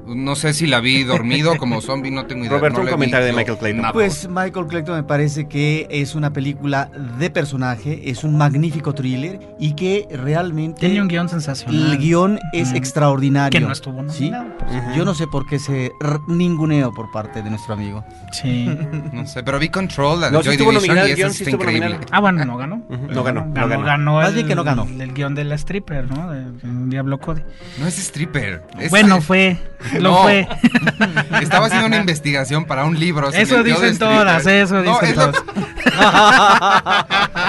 [0.06, 2.58] No sé si la vi dormido como zombie, no tengo idea.
[2.58, 3.82] Roberto, no un comentario de Michael Clayton.
[3.82, 3.93] nada.
[3.93, 6.89] Pues Michael Clayton me parece que es una película
[7.20, 11.91] de personaje, es un magnífico thriller y que realmente Tiene un guion sensacional.
[11.91, 13.50] el guion es extraordinario.
[13.60, 14.30] Que no estuvo ¿sí?
[14.30, 14.93] nominado, por Ujú.
[14.96, 18.04] Yo no sé por qué se r- ninguneo por parte de nuestro amigo.
[18.32, 18.67] Sí.
[19.13, 21.17] No sé, pero vi Control, la No, sí Joy estuvo Division nominado y el esa
[21.17, 21.89] guion, está sí estuvo increíble.
[21.89, 22.12] nominado.
[22.12, 22.82] Ah, bueno, no ganó.
[22.89, 23.84] No ganó, no ganó, ganó.
[23.84, 24.88] ganó Más el, bien que no ganó.
[25.00, 26.32] El guion de la stripper, ¿no?
[26.32, 27.41] De, de Diablo Cody.
[27.80, 28.63] No es stripper.
[28.80, 29.57] es- Bueno, fue.
[30.00, 30.24] Lo No.
[30.24, 30.48] fue.
[31.41, 33.30] Estaba haciendo una investigación para un libro.
[33.30, 35.36] Eso dicen todas, eso No, dicen todas.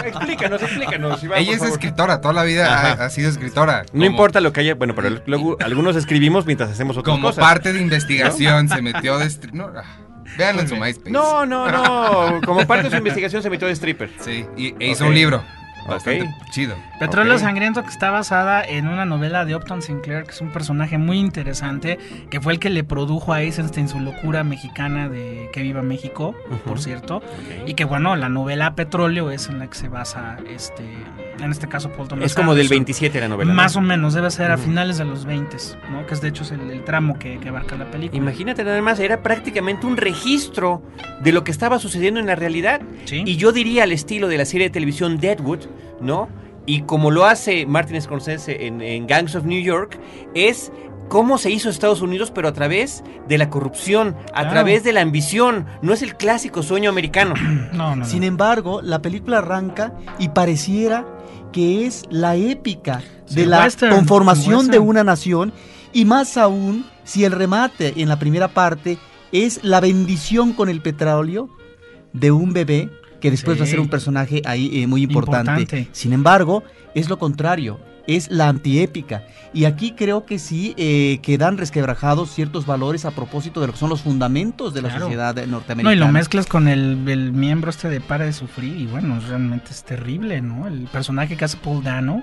[0.05, 1.23] explícanos, explícanos.
[1.23, 1.73] Iván, Ella es favor.
[1.73, 3.83] escritora, toda la vida ha, sido escritora.
[3.85, 7.29] No Como- importa lo que haya, bueno, pero luego algunos escribimos mientras hacemos otras Como
[7.29, 7.45] cosas.
[7.45, 9.55] parte de investigación se metió de stripper.
[9.59, 9.85] No, ah,
[10.37, 11.11] véanlo en su MySpace.
[11.11, 12.41] No, no, no.
[12.47, 14.11] Como parte de su investigación se metió de stripper.
[14.21, 15.43] Sí, y, e hizo un libro.
[15.89, 16.51] Bastante Ok.
[16.51, 16.75] chido.
[17.01, 17.39] Petróleo.
[17.39, 21.19] Sangriento que está basada en una novela de Upton Sinclair, que es un personaje muy
[21.19, 21.99] interesante,
[22.31, 26.35] que fue el que le produjo a Eisenstein su locura mexicana de Que viva México,
[26.65, 27.23] por cierto,
[27.67, 30.85] y que bueno, la novela Petróleo es en la que se basa este,
[31.43, 32.77] en este caso Paul Thomas Es como del Anderson.
[32.85, 33.51] 27 la novela.
[33.53, 33.57] ¿no?
[33.57, 35.57] Más o menos, debe ser a finales de los 20,
[35.91, 36.07] ¿no?
[36.07, 38.21] Que es de hecho es el, el tramo que, que abarca la película.
[38.21, 40.83] Imagínate nada más, era prácticamente un registro
[41.23, 42.81] de lo que estaba sucediendo en la realidad.
[43.05, 43.23] Sí.
[43.25, 45.61] Y yo diría al estilo de la serie de televisión Deadwood,
[46.01, 46.29] ¿no?
[46.67, 49.99] Y como lo hace Martin Scorsese en, en Gangs of New York,
[50.35, 50.71] es
[51.09, 54.51] cómo se hizo Estados Unidos, pero a través de la corrupción, a Claro.
[54.51, 55.65] través de la ambición.
[55.81, 57.35] No es el clásico sueño americano.
[57.73, 58.05] No, no, no.
[58.05, 61.07] Sin embargo, la película arranca y pareciera
[61.53, 65.53] que es la épica Sí, de la western, conformación de una nación
[65.95, 68.99] y más aún si el remate en la primera parte
[69.33, 71.49] es la bendición con el petróleo
[72.13, 73.61] de un bebé que después Sí.
[73.61, 75.51] va a ser un personaje ahí eh, muy importante.
[75.63, 75.89] Importante.
[75.93, 76.63] Sin embargo,
[76.95, 79.25] es lo contrario, es la antiépica.
[79.53, 83.79] Y aquí creo que sí eh, quedan resquebrajados ciertos valores a propósito de lo que
[83.79, 85.05] son los fundamentos de la Claro.
[85.07, 85.95] sociedad No, norteamericana.
[85.95, 89.71] y lo mezclas con el, el miembro este de Para de Sufrir y bueno, realmente
[89.71, 90.67] es terrible, ¿no?
[90.69, 92.23] El personaje que hace Paul Dano,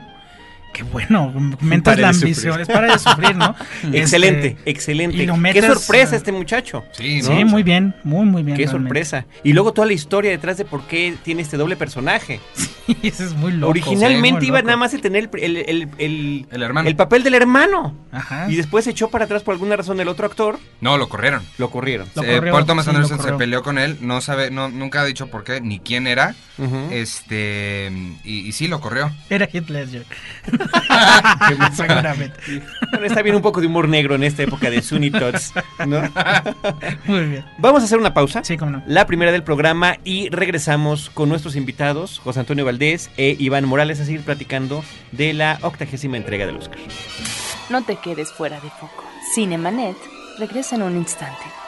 [0.76, 3.56] que bueno, metes Para la de ambición, es para de sufrir, ¿no?
[3.94, 5.18] excelente, Este, excelente.
[5.24, 6.84] y lo Qué metes, sorpresa este muchacho.
[6.92, 7.46] Sí, Sí, ¿no?
[7.46, 8.58] muy bien, muy, muy bien.
[8.58, 8.88] Qué realmente.
[8.90, 9.26] sorpresa.
[9.44, 12.42] Y luego toda la historia detrás de por qué tiene este doble personaje.
[13.04, 13.70] Eso es muy loco.
[13.72, 14.68] Originalmente sí, muy iba loco.
[14.68, 16.90] nada más a tener el, el- el- el- El hermano.
[16.90, 17.96] el papel del hermano.
[18.12, 18.48] Ajá.
[18.52, 20.60] Y después se echó para atrás por alguna razón el otro actor.
[20.82, 21.42] No, lo corrieron.
[21.58, 22.08] Lo corrieron.
[22.16, 25.02] Lo Eh, corrió, Paul Thomas sí, Anderson se peleó con él, no sabe, no, nunca
[25.02, 26.36] ha dicho por qué, ni quién era.
[26.58, 26.90] Ujú.
[26.92, 27.92] Este
[28.24, 29.12] y, y sí lo corrió.
[29.30, 30.06] Era Heath Ledger.
[31.74, 32.64] Seguramente.
[32.92, 35.54] Bueno, está bien un poco de humor negro en esta época de Sunny Tots,
[35.86, 36.02] ¿no?
[37.06, 37.46] Muy bien.
[37.58, 38.44] Vamos a hacer una pausa.
[38.44, 38.84] Sí, cómo no.
[38.88, 44.00] La primera del programa y regresamos con nuestros invitados, José Antonio Valdés e Iván Morales,
[44.00, 46.78] a seguir platicando de la octagésima entrega del Oscar.
[47.70, 49.04] No te quedes fuera de foco.
[49.34, 49.98] Cinemanet
[50.38, 51.65] regresa en un instante.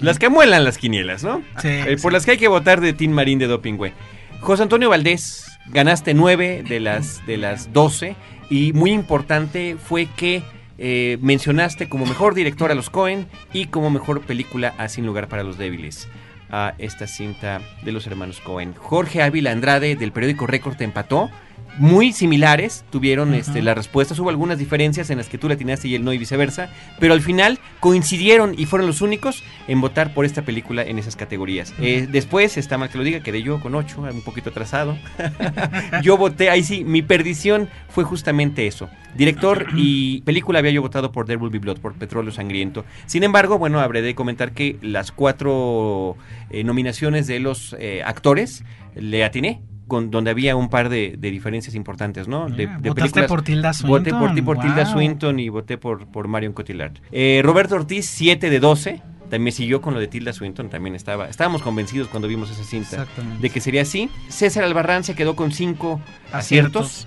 [0.00, 1.42] Las que muelan las quinielas, ¿no?
[1.62, 2.14] Sí, Eh, por sí.
[2.14, 3.92] las que hay que votar de Tim Marín de Doping, güey.
[4.40, 8.16] José Antonio Valdés, ganaste 9 de las, de las 12.
[8.48, 10.42] Y muy importante fue que
[10.78, 15.28] eh, mencionaste como mejor director a los Cohen y como mejor película a Sin Lugar
[15.28, 16.08] para los Débiles.
[16.50, 18.74] A esta cinta de los hermanos Cohen.
[18.74, 21.30] Jorge Ávila Andrade del periódico Récord te empató.
[21.78, 23.62] Muy similares tuvieron este, Ujú.
[23.62, 24.18] las respuestas.
[24.18, 26.68] Hubo algunas diferencias en las que tú le atinaste y él no y viceversa.
[26.98, 31.16] Pero al final coincidieron y fueron los únicos en votar por esta película en esas
[31.16, 31.72] categorías.
[31.80, 34.98] Eh, después, está mal que lo diga, quedé yo con 8, un poquito atrasado.
[36.02, 38.88] yo voté, ahí sí, mi perdición fue justamente eso.
[39.16, 42.84] Director y película había yo votado por There Will Be Blood, por Petróleo Sangriento.
[43.06, 46.16] Sin embargo, bueno, habré de comentar que las cuatro
[46.50, 49.62] eh, nominaciones de los eh, actores le atiné.
[49.90, 52.48] Con, donde había un par de, de diferencias importantes, ¿no?
[52.48, 54.86] De, Ah, de votaste por Tilda Voté por ti, Swinton, por Tilda.
[54.86, 56.92] Swinton y voté por, por Marion Cotillard.
[57.12, 59.02] Eh, Roberto Ortiz, 7 de 12.
[59.28, 61.28] También siguió con lo de Tilda Swinton, también estaba.
[61.28, 63.06] Estábamos convencidos cuando vimos esa cinta
[63.40, 64.08] de que sería así.
[64.28, 66.00] César Albarrán se quedó con 5
[66.32, 67.06] aciertos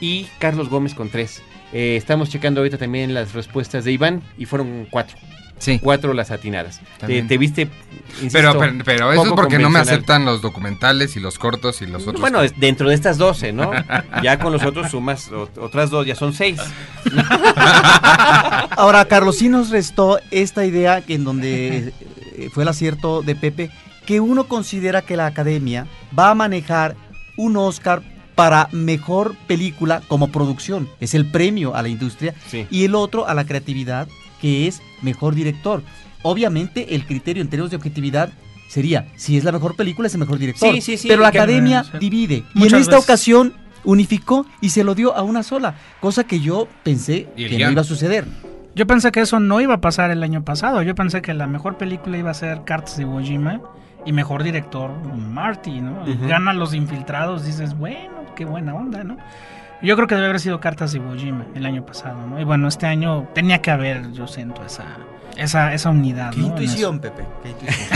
[0.00, 1.42] y Carlos Gómez con 3.
[1.72, 5.16] estamos checando ahorita también las respuestas de Iván y fueron 4.
[5.58, 5.78] Sí.
[5.82, 6.80] cuatro las atinadas.
[7.00, 11.20] Te, viste, insisto, Pero, pero, pero eso es porque no me aceptan los documentales y
[11.20, 12.20] los cortos y los otros.
[12.20, 13.70] Bueno, es dentro de estas 12, ¿no?
[14.22, 16.58] ya con los otros sumas ot- otras dos, ya son seis.
[18.76, 21.92] Ahora, Carlos, sí nos restó esta idea que en donde
[22.36, 23.70] eh, fue el acierto de Pepe,
[24.06, 25.86] que uno considera que la academia
[26.18, 26.96] va a manejar
[27.36, 28.02] un Oscar
[28.34, 30.88] para mejor película como producción.
[31.00, 32.34] Es el premio a la industria.
[32.48, 32.66] Sí.
[32.70, 34.06] Y el otro a la creatividad,
[34.40, 35.82] que es mejor director.
[36.22, 38.30] Obviamente, el criterio en términos de objetividad
[38.68, 40.72] sería, si es la mejor película, es el mejor director.
[40.74, 42.44] Sí, sí, sí, Pero la academia divide.
[42.54, 43.04] Y en esta veces.
[43.04, 47.70] ocasión unificó y se lo dio a una sola, cosa que yo pensé que no
[47.70, 48.26] iba a suceder.
[48.74, 50.82] Yo pensé que eso no iba a pasar el año pasado.
[50.82, 53.60] Yo pensé que la mejor película iba a ser Cartas de Iwo Jima
[54.04, 56.04] y mejor director Marty, ¿no?
[56.28, 59.16] Gana Los Infiltrados, dices, bueno, qué buena onda, ¿no?
[59.82, 62.40] Yo creo que debe haber sido Cartas de Iwo Jima el año pasado, ¿no?
[62.40, 64.84] Y bueno, este año tenía que haber, yo siento, esa,
[65.36, 67.24] esa, esa unidad, Qué intuición, Pepe.
[67.42, 67.88] qué intuición.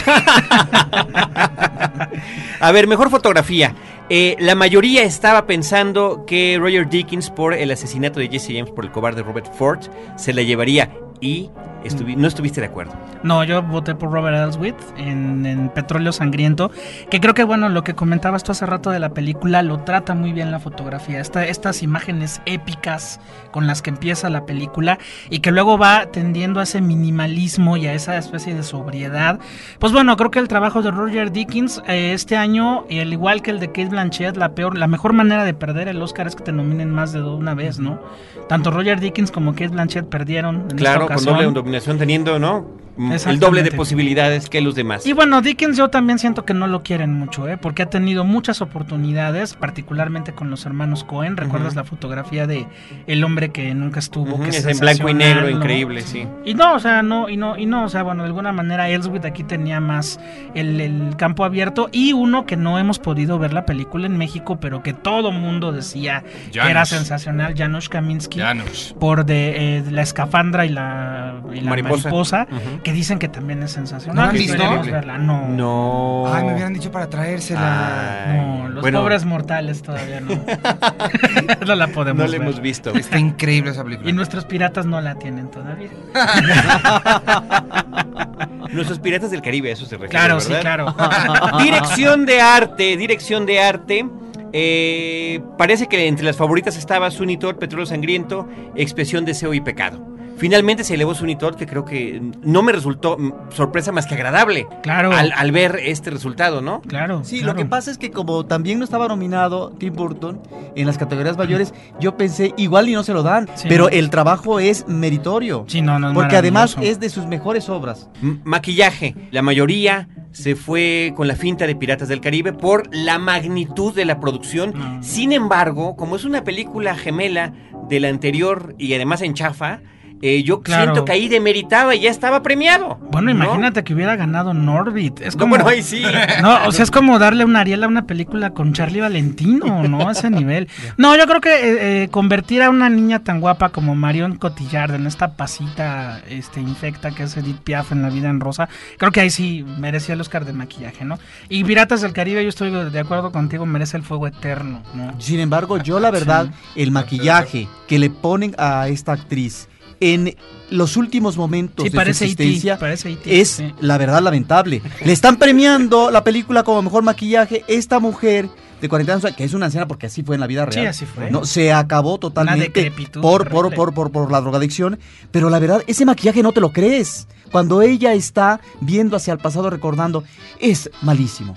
[2.61, 3.75] A ver, mejor fotografía.
[4.09, 8.85] Eh, la mayoría estaba pensando que Roger Dickens, por el asesinato de Jesse James por
[8.85, 9.81] el cobarde Robert Ford,
[10.17, 10.91] se la llevaría
[11.21, 11.51] y
[11.85, 12.93] estuvi- no estuviste de acuerdo.
[13.23, 16.71] No, yo voté por Robert Elswit en, en Petróleo Sangriento,
[17.11, 20.15] que creo que, bueno, lo que comentabas tú hace rato de la película lo trata
[20.15, 21.21] muy bien la fotografía.
[21.21, 24.99] Esta- estas imágenes épicas con las que empieza la película
[25.31, 29.39] y que luego va tendiendo a ese minimalismo y a esa especie de sobriedad.
[29.79, 33.43] Pues bueno, creo que el trabajo de Roger Dickens eh, este año, y al igual
[33.43, 36.37] que el de Kate Blanchett, la, peor, la mejor manera de perder el Oscar es
[36.37, 38.01] que te nominen más de una vez, ¿no?
[38.49, 41.55] Tanto Roger Dickens como Kate Blanchett perdieron en Claro, esta con ocasión.
[41.55, 42.67] doble dominación teniendo, ¿no?
[42.99, 45.07] El doble de posibilidades que los demás.
[45.07, 47.57] Y bueno, Dickens yo también siento que no lo quieren mucho, ¿eh?
[47.57, 51.37] porque ha tenido muchas oportunidades, particularmente con los hermanos Cohen.
[51.37, 52.67] ¿Recuerdas la fotografía de
[53.07, 54.41] El hombre que nunca estuvo?
[54.41, 55.51] Que es en blanco y negro, ¿no?
[55.51, 56.27] increíble, sí.
[56.45, 58.89] Y no, o sea, no, y no, y no, o sea, bueno, de alguna manera
[58.89, 60.21] Ellsworth aquí tenía más
[60.55, 64.59] el, el campo abierto y uno que no hemos podido ver la película en México,
[64.61, 68.93] pero que todo mundo decía que era sensacional, Janusz Kaminski, Janusz.
[68.95, 72.47] por de, eh, la escafandra y la, y la Mariposa.
[72.83, 74.17] Que dicen que también es sensacional.
[74.17, 74.83] ¿No la han visto?
[74.93, 75.19] verla.
[75.19, 75.49] No.
[75.49, 76.25] No.
[76.33, 78.25] Ay, me hubieran dicho para traérsela.
[78.33, 80.35] Ay, No, los bueno, pobres mortales todavía no.
[81.67, 82.43] no la podemos No la ver.
[82.43, 82.93] hemos visto.
[82.95, 84.11] Está increíble esa película.
[84.11, 85.91] Y nuestros piratas no la tienen todavía.
[88.73, 90.11] Nuestros piratas del Caribe, eso se refiere.
[90.11, 90.95] Claro, sí, claro.
[91.63, 94.07] Dirección de arte, dirección de arte.
[94.55, 100.07] Eh, parece que entre las favoritas estaba Sunitor, Petróleo Sangriento, Expresión, Deseo y Pecado.
[100.37, 103.17] Finalmente se elevó Sunitor, que creo que no me resultó
[103.51, 105.13] sorpresa más que agradable Claro.
[105.13, 106.81] al, al ver este resultado, ¿no?
[106.83, 107.23] Claro.
[107.25, 107.53] Sí, claro.
[107.53, 110.41] lo que pasa es que como también no estaba nominado Tim Burton
[110.75, 113.69] en las categorías mayores, yo pensé, igual y no se lo dan, Sí.
[113.69, 115.65] pero el trabajo es meritorio.
[115.69, 118.09] Sí, no, no es porque además es de sus mejores obras.
[118.23, 119.15] M- maquillaje.
[119.31, 124.05] La mayoría se fue con la finta de Piratas del Caribe por la magnitud de
[124.07, 124.73] la producción.
[124.75, 125.03] No.
[125.03, 127.53] Sin embargo, como es una película gemela
[127.89, 129.81] de la anterior y además en chafa,
[130.23, 130.85] eh, yo Claro.
[130.85, 132.99] siento que ahí demeritaba y ya estaba premiado.
[133.11, 133.45] Bueno, ¿no?
[133.45, 135.21] imagínate que hubiera ganado Norbit.
[135.21, 136.03] Es No, como, bueno, ahí sí.
[136.41, 140.09] No, o sea, es como darle un Ariel a una película con Charlie Valentino, ¿no?
[140.09, 140.69] A ese nivel.
[140.97, 144.95] No, yo creo que eh, eh, convertir a una niña tan guapa como Marion Cotillard
[144.95, 149.11] en esta pasita este, infecta que es Edith Piaf en La vida en rosa, creo
[149.11, 151.19] que ahí sí merecía el Oscar de maquillaje, ¿no?
[151.49, 155.15] Y Piratas del Caribe, yo estoy de acuerdo contigo, merece el fuego eterno, ¿no?
[155.21, 159.69] Sin embargo, yo la verdad, el maquillaje que le ponen a esta actriz
[160.03, 160.35] en
[160.71, 163.73] los últimos momentos Sí, de parece su E.T., existencia parece E.T., es sí.
[163.81, 164.83] la verdad lamentable.
[165.05, 167.65] Le están premiando la película como mejor maquillaje.
[167.69, 168.49] Esta mujer
[168.81, 170.87] de 40 años, que es una anciana porque así fue en la vida Sí, real.
[170.89, 171.31] así fue.
[171.31, 174.99] No, se acabó totalmente por, por, por, por, por la drogadicción.
[175.31, 177.29] Pero la verdad, ese maquillaje no te lo crees.
[177.53, 180.25] Cuando ella está viendo hacia el pasado recordando,
[180.59, 181.55] es malísimo.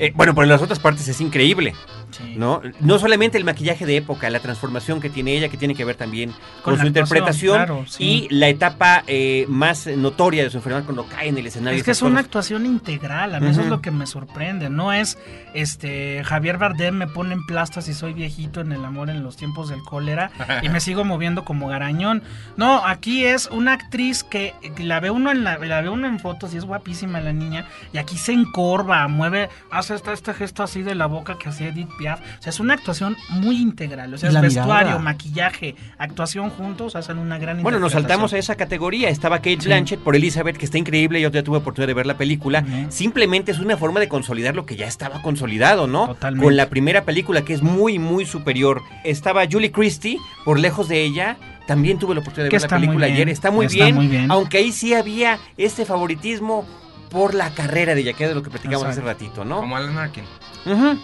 [0.00, 1.74] Eh, bueno, pero en las otras partes es increíble,
[2.10, 2.34] Sí.
[2.36, 2.60] ¿no?
[2.80, 5.94] No solamente el maquillaje de época, la transformación que tiene ella, que tiene que ver
[5.94, 6.30] también
[6.62, 8.26] con, Con su interpretación actuación, claro, sí.
[8.28, 11.78] y la etapa eh, más notoria de su enfermedad cuando cae en el escenario.
[11.78, 14.70] Es que es una actuación integral, a mí eso es lo que me sorprende.
[14.70, 15.18] No es
[15.54, 19.36] este Javier Bardem me pone en plastas y soy viejito en el amor en los
[19.36, 20.30] tiempos del cólera
[20.62, 22.22] y me sigo moviendo como garañón.
[22.56, 26.08] No, aquí es una actriz que, que la ve uno en la, la ve uno
[26.08, 30.34] en fotos y es guapísima la niña y aquí se encorva, mueve, hace este, este
[30.34, 32.20] gesto así de la boca que hacía Edith Piaf.
[32.20, 34.12] O sea, es una actuación muy integral.
[34.14, 34.98] O sea, es vestuario, mirada.
[34.98, 39.08] maquillaje, actuación juntos, hacen una gran Bueno, nos saltamos a esa categoría.
[39.08, 41.20] Estaba Kate Blanchett por Elizabeth, que está increíble.
[41.20, 42.64] Yo ya tuve oportunidad de ver la película.
[42.88, 46.08] Simplemente es una forma de consolidar lo que ya estaba consolidado, ¿no?
[46.08, 46.44] Totalmente.
[46.44, 48.82] Con la primera película, que es muy, muy superior.
[49.04, 51.36] Estaba Julie Christie, por lejos de ella.
[51.66, 53.28] También tuve la oportunidad de Que ver la película ayer.
[53.28, 54.30] Está muy, Está bien, muy bien.
[54.30, 56.66] Aunque ahí sí había este favoritismo
[57.10, 59.00] por la carrera de ella, que es de lo que platicamos Exacto.
[59.10, 59.56] hace ratito, ¿no?
[59.60, 60.24] Como Alan Arkin.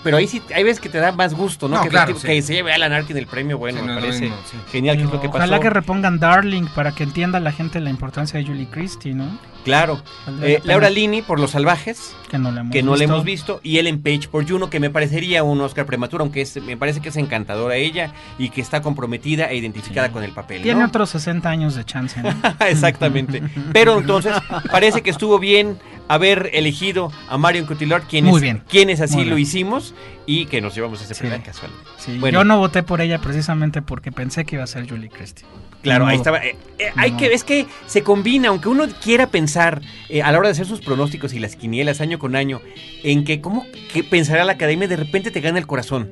[0.04, 1.76] Pero ahí sí, hay veces que te da más gusto, ¿no?
[1.76, 2.26] No, que, claro, que, sí.
[2.26, 4.56] que se lleve Alan Arkin el premio, bueno, Sí, me parece mismo, sí.
[4.70, 5.38] genial que es lo que pasó.
[5.38, 9.38] Ojalá que repongan Darling para que entienda la gente la importancia de Julie Christie, ¿no?
[9.64, 10.00] Claro.
[10.42, 10.60] Eh.
[10.62, 13.12] Laura Linney por Los Salvajes, Que no la hemos que no la visto.
[13.14, 16.62] hemos visto, y Ellen Page por Juno, que me parecería un Oscar prematuro, aunque es-
[16.62, 20.62] me parece que es encantadora ella y que está comprometida e identificada con el papel.
[20.62, 20.86] Tiene ¿no?
[20.86, 22.28] otros 60 años de chance, ¿no?
[22.68, 23.42] Exactamente.
[23.72, 24.34] Pero entonces
[24.70, 28.62] parece que estuvo bien haber elegido a Marion Cotillard, quienes, bien.
[28.68, 29.94] quienes así lo hicimos
[30.26, 31.20] y que nos llevamos ese Sí.
[31.20, 31.70] primer casual.
[31.98, 32.40] Sí, Bueno.
[32.40, 35.46] Yo no voté por ella precisamente porque pensé que iba a ser Julie Christie.
[35.82, 36.38] Claro, ahí estaba.
[36.44, 40.38] eh, eh, hay que, es que se combina, aunque uno quiera pensar eh, a la
[40.38, 42.60] hora de hacer sus pronósticos y las quinielas año con año,
[43.04, 46.10] en que cómo que pensará la academia, de repente te gana el corazón.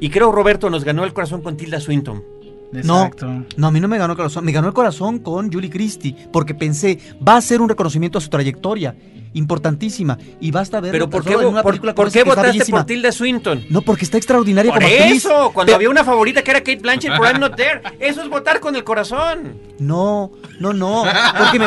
[0.00, 2.22] Y creo Roberto nos ganó el corazón con Tilda Swinton.
[2.72, 3.44] No, Exacto.
[3.56, 4.44] no, a mí no me ganó el corazón.
[4.44, 8.20] Me ganó el corazón con Julie Christie, porque pensé, va a ser un reconocimiento a
[8.20, 8.94] su trayectoria,
[9.32, 13.64] importantísima, y basta ver Pero ¿por qué, vo- por- por qué votaste por Tilda Swinton?
[13.70, 15.24] No, porque está extraordinaria Por como actriz.
[15.24, 17.80] eso, cuando Pero- había una favorita que era Kate Blanchett por I'm Not There.
[18.00, 19.54] Eso es votar con el corazón.
[19.78, 20.30] No,
[20.60, 21.04] no, no,
[21.38, 21.66] porque me,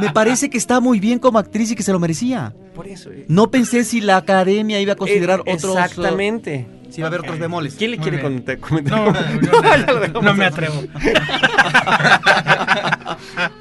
[0.00, 2.54] me parece que está muy bien como actriz y que se lo merecía.
[2.74, 3.10] Por eso.
[3.10, 3.24] eh.
[3.28, 5.72] No pensé si la academia iba a considerar Eh, otros...
[5.76, 6.66] Exactamente.
[6.68, 7.74] uh, si va a haber otros bemoles.
[7.76, 8.42] ¿Quién le Muy quiere bien.
[8.42, 8.58] comentar?
[10.12, 10.82] No, no me atrevo.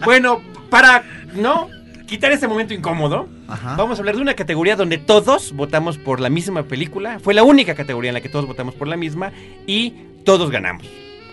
[0.04, 1.70] Bueno, para no
[2.08, 3.76] quitar este momento incómodo, Ajá.
[3.76, 7.20] vamos a hablar de una categoría donde todos votamos por la misma película.
[7.20, 9.32] Fue la única categoría en la que todos votamos por la misma
[9.66, 10.88] y todos ganamos.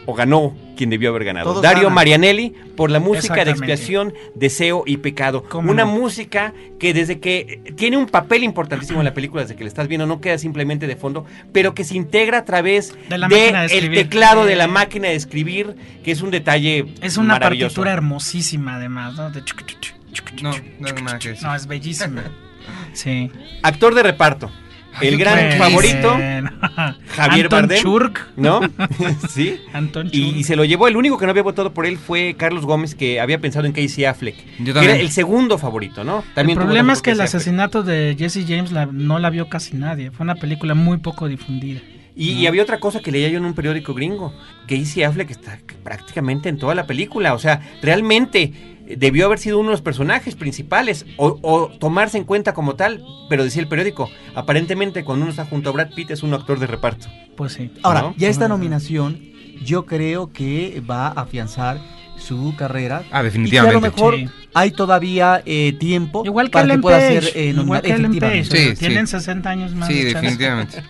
[0.07, 1.50] O ganó quien debió haber ganado.
[1.50, 1.94] Todos Dario ganan.
[1.94, 5.44] Marianelli por la música de expiación, deseo y pecado.
[5.48, 5.92] ¿Cómo Una no?
[5.92, 9.88] música que desde que tiene un papel importantísimo en la película, desde que la estás
[9.88, 13.60] viendo, no queda simplemente de fondo, pero que se integra a través De la máquina
[13.60, 13.98] de el escribir.
[13.98, 17.68] teclado de la Eh, máquina de escribir, que es un detalle Es una maravilloso.
[17.74, 19.30] partitura hermosísima, además, ¿no?
[19.30, 20.50] De chuc, chuc, chuc, chuc, No.
[20.80, 22.22] No, es bellísima.
[22.92, 23.30] Sí.
[23.62, 24.50] Actor de reparto.
[25.00, 26.11] El gran favorito,
[27.09, 27.83] Javier Anton Bardem.
[27.83, 28.26] Churk.
[28.37, 28.61] ¿no?
[29.28, 29.57] sí.
[29.72, 30.37] Anton Y, Churk.
[30.38, 32.94] y se lo llevó, el único que no había votado por él fue Carlos Gómez,
[32.94, 34.37] que había pensado en Casey Affleck.
[34.59, 34.94] Yo Que también.
[34.94, 36.24] era el segundo favorito, ¿no?
[36.37, 37.35] el tuvo problema es que el Affleck.
[37.37, 40.11] asesinato de Jesse James la- no la vio casi nadie.
[40.11, 41.80] Fue una película muy poco difundida.
[42.16, 44.33] Y, y había otra cosa que leía yo en un periódico gringo.
[44.68, 47.35] Casey Affleck está prácticamente en toda la película.
[47.35, 48.52] O sea, realmente
[48.87, 53.05] debió haber sido uno de los personajes principales o, o tomarse en cuenta como tal.
[53.29, 56.59] Pero decía el periódico, aparentemente cuando uno está junto a Brad Pitt es un actor
[56.59, 57.07] de reparto.
[57.37, 57.70] Pues sí.
[57.83, 58.14] Ahora, ¿no?
[58.16, 59.20] ya esta nominación
[59.64, 61.81] yo creo que va a afianzar
[62.16, 63.03] su carrera.
[63.11, 63.77] Ah, Y que definitivamente.
[63.77, 64.29] a lo mejor Sí.
[64.55, 67.83] hay todavía eh, tiempo Igual que para que pueda ser eh, igual nominada.
[67.83, 68.38] que Ellen Page.
[68.40, 68.49] Efectivamente.
[68.49, 68.87] o sea, Sí, sí.
[68.87, 69.88] Tienen 60 años más.
[69.88, 70.20] Sí, de chance.
[70.27, 70.83] definitivamente.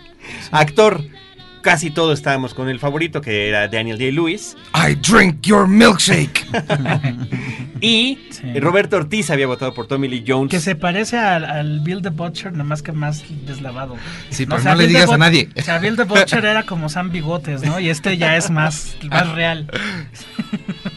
[0.51, 1.03] Actor,
[1.61, 4.55] casi todos estábamos con el favorito, que era Daniel Day-Lewis.
[4.75, 6.45] I drink your milkshake.
[7.85, 8.59] Y Sí.
[8.59, 10.49] Roberto Ortiz había votado por Tommy Lee Jones.
[10.51, 13.95] Que se parece al, al Bill the Butcher, nada más que más deslavado.
[14.29, 15.49] Sí, No, pero o sea, no le digas a nadie.
[15.57, 17.79] O sea, Bill the Butcher era como Sam Bigotes, ¿no?
[17.79, 19.67] Y este ya es más, más real.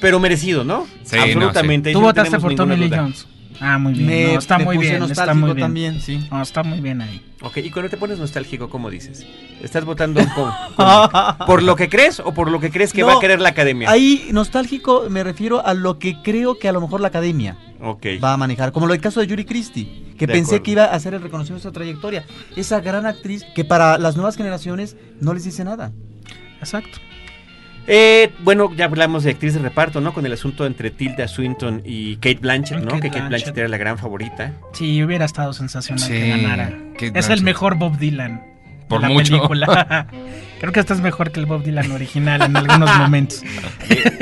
[0.00, 0.86] Pero merecido, ¿no?
[1.04, 1.92] Sí, no, Absolutamente.
[1.92, 2.98] Tú sí votaste por Tommy Lee duda.
[2.98, 3.26] Jones.
[3.60, 4.06] Ah, muy bien.
[4.06, 5.58] Me, No, está me muy puse bien, está muy bien.
[5.58, 6.26] también, sí.
[6.30, 7.20] No, está muy bien ahí.
[7.42, 9.26] Ok, y cuando te pones nostálgico, ¿cómo dices?
[9.62, 13.08] ¿Estás votando con- con- por lo que crees o por lo que crees que No,
[13.08, 13.90] va a querer la academia?
[13.90, 17.56] Ahí nostálgico me refiero a lo que creo que a lo mejor la academia
[18.22, 20.62] va a manejar, como lo del caso de Yuri Christie, que De pensé acuerdo.
[20.64, 22.24] que iba a hacer el reconocimiento de su trayectoria.
[22.56, 25.92] Esa gran actriz que para las nuevas generaciones no les dice nada.
[26.60, 26.98] Exacto.
[27.90, 30.12] Eh, bueno, ya hablamos de actriz de reparto, ¿no?
[30.12, 32.90] Con el asunto entre Tilda Swinton y Kate Blanchett, ¿no?
[32.90, 34.52] Kate que Kate Blanchett era la gran favorita.
[34.74, 36.78] Sí, hubiera estado sensacional Sí, que ganara.
[36.98, 38.42] Kate es el mejor Bob Dylan.
[38.88, 39.32] Por la mucho.
[39.36, 40.06] película.
[40.60, 43.42] Creo que este es mejor que el Bob Dylan original en algunos momentos.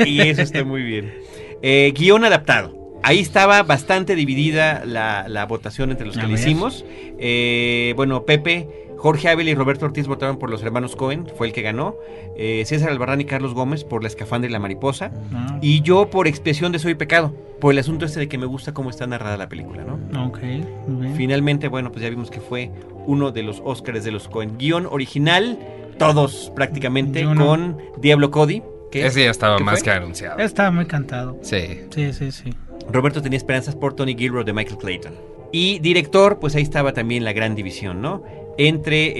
[0.05, 1.13] Y, y eso está muy bien.
[1.61, 2.75] Eh, guion adaptado.
[3.03, 6.83] Ahí estaba bastante dividida la, la votación entre los que le hicimos.
[7.19, 11.53] Eh, bueno, Pepe, Jorge Ávila y Roberto Ortiz votaron por los hermanos Cohen, fue el
[11.53, 11.95] que ganó.
[12.35, 15.11] Eh, César Albarrán y Carlos Gómez por La Escafandra y la Mariposa.
[15.33, 18.45] Ah, Y yo por expiación de Soy Pecado, por el asunto este de que me
[18.45, 20.25] gusta cómo está narrada la película, ¿no?
[20.27, 20.39] Ok,
[20.87, 21.15] muy bien.
[21.15, 22.71] Finalmente, bueno, pues ya vimos que fue
[23.05, 24.57] uno de los Óscares de los Cohen.
[24.57, 25.57] Guión original,
[25.97, 27.45] todos prácticamente, no.
[27.45, 28.61] con Diablo Cody.
[28.91, 29.83] que Ese ya estaba ¿Qué más fue?
[29.85, 30.39] que anunciado.
[30.39, 31.37] Estaba muy cantado.
[31.41, 31.81] Sí.
[31.91, 32.53] Sí, sí, sí.
[32.91, 35.13] Roberto tenía esperanzas por Tony Gilroy de Michael Clayton.
[35.51, 38.23] Y director, pues ahí estaba también la gran división, ¿no?
[38.57, 39.13] Entre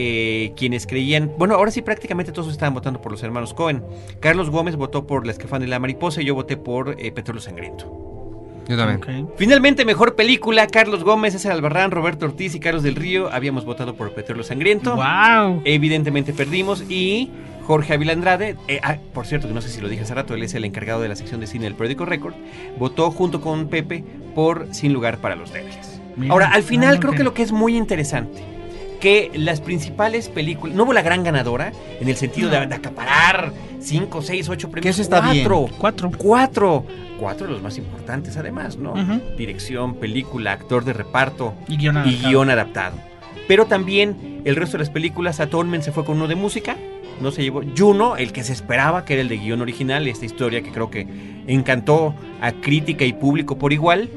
[0.45, 3.84] eh, quienes creían, bueno, ahora sí prácticamente todos estaban votando por los hermanos Cohen.
[4.19, 7.41] Carlos Gómez votó por La Escafán de la Mariposa y yo voté por eh, Petróleo
[7.41, 8.08] Sangriento.
[8.67, 9.30] Yo también.
[9.38, 13.32] Finalmente, mejor película, Carlos Gómez, César Albarrán, Roberto Ortiz y Carlos del Río.
[13.32, 14.95] Habíamos votado por Petróleo Sangriento.
[14.95, 15.62] ¡Wow!
[15.63, 17.30] Evidentemente perdimos y
[17.67, 20.34] Jorge Ávila Andrade, eh, ah, por cierto, que no sé si lo dije hace rato,
[20.34, 22.34] él es el encargado de la sección de cine del periódico Record,
[22.80, 26.00] votó junto con Pepe por Sin lugar para los débiles.
[26.15, 28.41] Mira, Ahora, al final ah, creo que lo que es muy interesante,
[28.99, 33.53] que las principales películas, no hubo la gran ganadora en el sentido de, de acaparar
[33.80, 34.95] 5, 6, 8 premios.
[34.95, 35.43] eso está bien.
[35.47, 36.11] cuatro, Cuatro.
[36.17, 36.86] Cuatro.
[37.19, 38.93] Cuatro de los más importantes además, ¿no?
[39.38, 42.30] Dirección, película, actor de reparto Y guion y adaptado.
[42.30, 42.97] guion adaptado.
[43.47, 46.76] Pero también el resto de las películas, Atonement se fue con uno de música,
[47.22, 47.61] no se llevó.
[47.76, 50.91] Juno, el que se esperaba, que era el de guion original, esta historia que creo
[50.91, 51.07] que
[51.47, 54.09] encantó a crítica y público por igual.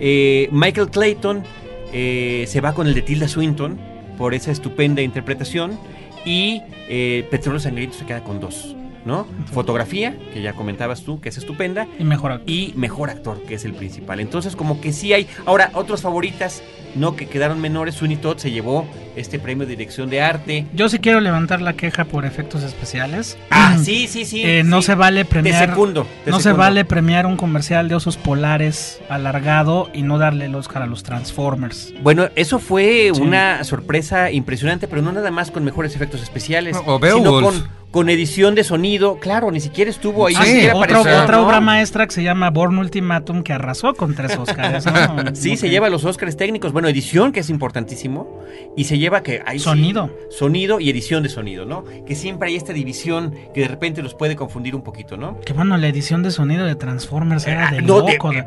[0.00, 1.44] Eh, Michael Clayton
[1.92, 3.78] eh, se va con el de Tilda Swinton
[4.18, 5.78] por esa estupenda interpretación
[6.26, 9.26] y eh, Petróleo Sangriento se queda con dos, ¿no?
[9.52, 12.50] Fotografía, que ya comentabas tú, que es estupenda, Y mejor actor.
[12.50, 14.20] y mejor actor, que es el principal.
[14.20, 15.26] Entonces, como que sí hay.
[15.46, 16.62] Ahora, otros favoritas,
[16.94, 17.94] no que quedaron menores.
[17.96, 18.86] Sweeney Todd se llevó
[19.16, 20.66] este premio de dirección de arte.
[20.74, 23.36] Yo sí quiero levantar la queja por efectos especiales.
[23.50, 23.84] Ah, Mm.
[23.84, 24.42] sí, sí, sí.
[24.44, 25.68] Eh, no se vale Te premiar.
[25.70, 26.06] secundo.
[26.24, 30.54] te No se vale premiar un comercial de osos polares alargado y no darle el
[30.54, 31.92] Oscar a los Transformers.
[32.02, 33.20] Bueno, eso fue Sí.
[33.20, 38.08] una sorpresa impresionante, pero no nada más con mejores efectos especiales, O sino con, con
[38.10, 39.18] edición de sonido.
[39.18, 40.34] Claro, ni siquiera estuvo ahí.
[40.36, 41.46] Ah, ni sí, siquiera otra, apareció, otra ¿no?
[41.46, 44.84] obra maestra que se llama Born Ultimatum que arrasó con tres Oscars.
[44.86, 44.92] ¿no?
[45.34, 46.72] Sí, se lleva los Oscars técnicos.
[46.72, 48.38] Bueno, edición, que es importantísimo.
[48.76, 50.10] Y se lleva que hay Sonido.
[50.30, 51.84] sonido y edición de sonido, ¿no?
[52.06, 55.40] Que siempre hay esta división que de repente los puede confundir un poquito, ¿no?
[55.40, 58.30] Que bueno, la edición de sonido de Transformers era de Ah, no, de- loco.
[58.30, 58.44] de-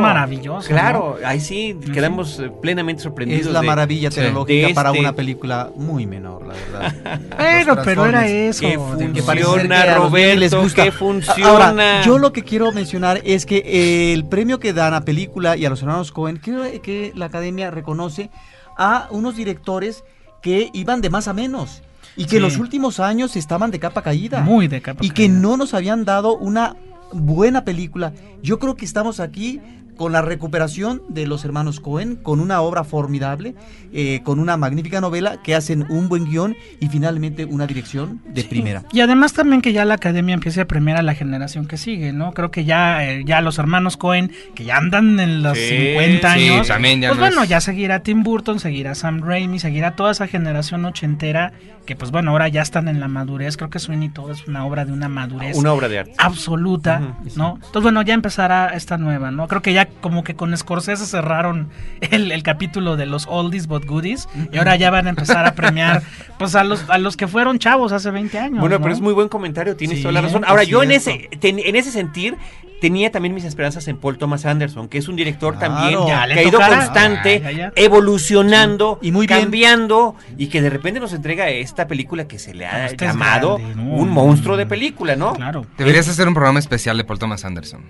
[0.00, 3.46] maravillosos, Claro, ahí sí quedamos eh, plenamente sorprendidos.
[3.46, 4.20] Es la de- maravilla sí.
[4.20, 6.94] tecnológica De para este- una película muy menor, la verdad.
[7.58, 8.60] Pero, Los pero era eso.
[8.60, 8.72] Que que
[9.12, 10.84] que funciona, los niños les Roberto, gusta.
[10.84, 11.48] que funciona.
[11.50, 15.56] Ahora, yo lo que quiero mencionar es que eh, el premio que dan a película
[15.56, 18.30] y a los hermanos Cohen, creo que la academia reconoce
[18.76, 20.04] a unos directores
[20.42, 21.82] que iban de más a menos
[22.16, 22.36] y que Sí.
[22.36, 25.38] en los últimos años estaban de capa caída Muy de capa y que caída.
[25.40, 26.76] no nos habían dado una
[27.12, 28.12] buena película.
[28.42, 29.60] Yo creo que estamos aquí
[29.96, 33.54] con la recuperación de los hermanos Cohen, con una obra formidable,
[33.92, 38.44] eh, con una magnífica novela que hacen un buen guion y finalmente una dirección de
[38.44, 38.82] primera.
[38.92, 42.12] Y además también que ya la academia empiece a premiar a la generación que sigue,
[42.12, 42.32] ¿no?
[42.32, 46.34] Creo que ya, eh, ya los hermanos Cohen, que ya andan en los Sí, 50
[46.34, 49.58] sí, años, también ya pues no bueno, es- ya seguirá Tim Burton, seguirá Sam Raimi,
[49.58, 51.52] seguirá toda esa generación ochentera,
[51.86, 53.56] que pues bueno, ahora ya están en la madurez.
[53.56, 56.12] Creo que Sweeney Todd es una obra de una madurez Una obra de arte.
[56.18, 56.98] absoluta,
[57.36, 57.54] ¿no?
[57.56, 59.46] Entonces, bueno, ya empezará esta nueva, ¿no?
[59.48, 61.68] Creo que ya como que con Scorsese cerraron
[62.00, 65.54] el, el capítulo de los oldies but goodies y ahora ya van a empezar a
[65.54, 66.02] premiar
[66.38, 68.60] pues a los a los que fueron chavos hace 20 años.
[68.60, 68.82] Bueno, ¿no?
[68.82, 70.44] pero es muy buen comentario, tienes Sí, toda la razón.
[70.46, 72.36] Ahora, es yo en ese, ten- en ese sentir
[72.80, 75.74] tenía también mis esperanzas en Paul Thomas Anderson, que es un director Claro.
[75.74, 76.76] también Ya que ha ido tocará.
[76.76, 77.72] constante, Ah, ya, ya.
[78.20, 79.08] evolucionando, Sí.
[79.08, 79.40] Y muy bien.
[79.40, 83.12] cambiando, y que de repente nos entrega esta película que se le ha Este es
[83.12, 83.94] llamado grande, ¿no?
[83.94, 85.32] un monstruo de película, ¿no?
[85.34, 85.66] Claro.
[85.78, 87.82] Deberías hacer un programa especial de Paul Thomas Anderson.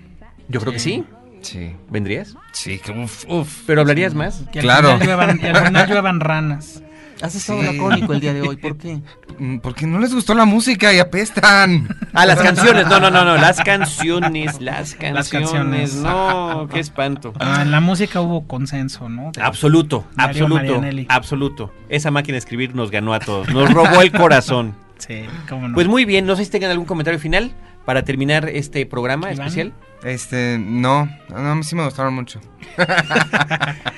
[0.47, 1.03] Yo creo que sí.
[1.47, 1.75] Sí.
[1.89, 2.35] ¿Vendrías?
[2.51, 3.61] Sí, que uf, uf.
[3.65, 4.43] ¿Pero hablarías más?
[4.51, 4.97] Que al Claro.
[4.99, 6.83] final lluevan- que al final lluevan ranas.
[7.19, 7.65] Has estado Sí.
[7.65, 8.99] lacónico el día de hoy, ¿por qué?
[9.39, 11.87] Mm, Porque no les gustó la música y apestan.
[12.13, 12.85] Ah, las canciones.
[12.87, 13.37] No, no, no, no.
[13.37, 15.13] Las canciones, las canciones.
[15.15, 15.95] Las canciones.
[15.95, 17.33] No, qué espanto.
[17.39, 19.31] Ah, en la música hubo consenso, ¿no?
[19.31, 21.05] De- Absoluto, Mario absoluto, Marianelli.
[21.09, 21.73] absoluto.
[21.89, 24.75] Esa máquina de escribir nos ganó a todos, nos robó el corazón.
[24.99, 25.73] Sí, cómo no.
[25.75, 27.51] Pues muy bien, no sé si tengan algún comentario final
[27.85, 29.47] para terminar este programa Iván.
[29.47, 29.73] especial.
[30.03, 32.39] Este, no, no, a mí sí me gustaron mucho.